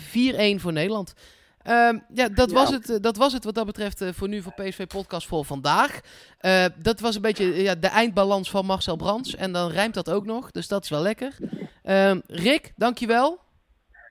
4-1 0.56 0.60
voor 0.60 0.72
Nederland. 0.72 1.14
Ehm, 1.62 1.98
ja, 2.08 2.28
dat, 2.28 2.50
Ja. 2.50 2.56
Was 2.56 2.70
het, 2.70 2.90
eh, 2.90 2.96
dat 3.00 3.16
was 3.16 3.32
het 3.32 3.44
wat 3.44 3.54
dat 3.54 3.66
betreft 3.66 4.00
eh, 4.00 4.08
voor 4.12 4.28
nu 4.28 4.42
voor 4.42 4.52
PSV 4.52 4.86
Podcast 4.86 5.26
voor 5.26 5.44
vandaag. 5.44 6.00
Eh, 6.38 6.64
dat 6.76 7.00
was 7.00 7.14
een 7.14 7.22
beetje 7.22 7.62
ja, 7.62 7.74
de 7.74 7.86
eindbalans 7.86 8.50
van 8.50 8.66
Marcel 8.66 8.96
Brands. 8.96 9.34
En 9.34 9.52
dan 9.52 9.70
rijmt 9.70 9.94
dat 9.94 10.10
ook 10.10 10.24
nog, 10.24 10.50
dus 10.50 10.68
dat 10.68 10.82
is 10.84 10.90
wel 10.90 11.02
lekker. 11.02 11.36
Ehm, 11.82 12.20
Rick, 12.26 12.72
dankjewel. 12.76 13.40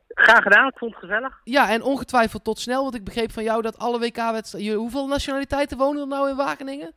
Graag 0.07 0.43
gedaan, 0.43 0.67
ik 0.67 0.77
vond 0.77 0.91
het 0.91 0.99
gezellig. 0.99 1.39
Ja, 1.43 1.69
en 1.69 1.83
ongetwijfeld 1.83 2.43
tot 2.43 2.59
snel, 2.59 2.83
want 2.83 2.95
ik 2.95 3.03
begreep 3.03 3.31
van 3.31 3.43
jou 3.43 3.61
dat 3.61 3.77
alle 3.77 3.99
WK-wedstrijden... 3.99 4.73
Hoeveel 4.73 5.07
nationaliteiten 5.07 5.77
wonen 5.77 6.01
er 6.01 6.07
nou 6.07 6.29
in 6.29 6.35
Wageningen? 6.35 6.93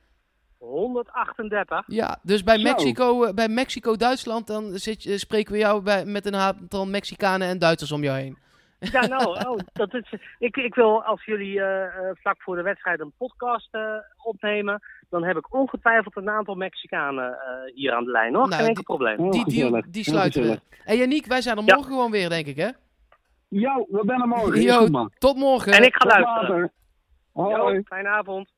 138. 0.58 1.82
Ja, 1.86 2.18
dus 2.22 2.42
bij. 2.42 2.58
Mexico, 2.58 3.24
eh, 3.24 3.34
bij 3.34 3.48
Mexico-Duitsland, 3.48 4.46
dan 4.46 4.78
zit, 4.78 5.12
spreken 5.14 5.52
we 5.52 5.58
jou 5.58 5.82
bij, 5.82 6.04
met 6.04 6.26
een 6.26 6.34
aantal 6.34 6.86
Mexicanen 6.86 7.48
en 7.48 7.58
Duitsers 7.58 7.92
om 7.92 8.02
jou 8.02 8.18
heen. 8.18 8.38
Ja, 8.92 9.06
nou, 9.06 9.46
oh, 9.48 9.58
dat 9.72 9.94
is, 9.94 10.12
ik, 10.38 10.56
ik 10.56 10.74
wil 10.74 11.02
als 11.04 11.24
jullie 11.24 11.60
eh, 11.60 11.84
eh, 11.84 11.90
vlak 12.14 12.42
voor 12.42 12.56
de 12.56 12.62
wedstrijd 12.62 13.00
een 13.00 13.12
podcast 13.18 13.68
eh, 13.74 13.94
opnemen, 14.22 14.82
dan 15.10 15.24
heb 15.24 15.36
ik 15.36 15.54
ongetwijfeld 15.54 16.16
een 16.16 16.30
aantal 16.30 16.54
Mexicanen 16.54 17.32
eh, 17.32 17.74
hier 17.74 17.92
aan 17.92 18.04
de 18.04 18.10
lijn, 18.10 18.34
hoor. 18.34 18.48
Nou, 18.48 18.54
Geen 18.62 18.68
enkel 18.68 18.74
die- 18.74 18.84
probleem. 18.84 19.30
Die, 19.30 19.90
die, 19.90 20.04
sluiten 20.04 20.42
we. 20.42 20.60
En 20.84 20.96
Yannick, 20.96 21.26
wij 21.26 21.40
zijn 21.40 21.56
er 21.56 21.64
Ja. 21.66 21.74
morgen 21.74 21.92
gewoon 21.92 22.10
weer, 22.10 22.28
denk 22.28 22.46
ik, 22.46 22.56
hè? 22.56 22.68
Jo, 23.48 23.86
we 23.90 24.02
zijn 24.06 24.20
er 24.20 24.28
morgen. 24.28 25.10
Tot 25.18 25.36
morgen. 25.36 25.72
En 25.72 25.82
ik 25.84 25.94
ga 25.94 25.98
Tot 25.98 26.10
luisteren. 26.10 26.60
later. 26.60 26.72
Hoi. 27.32 27.74
Jo, 27.74 27.82
fijne 27.84 28.08
avond. 28.08 28.52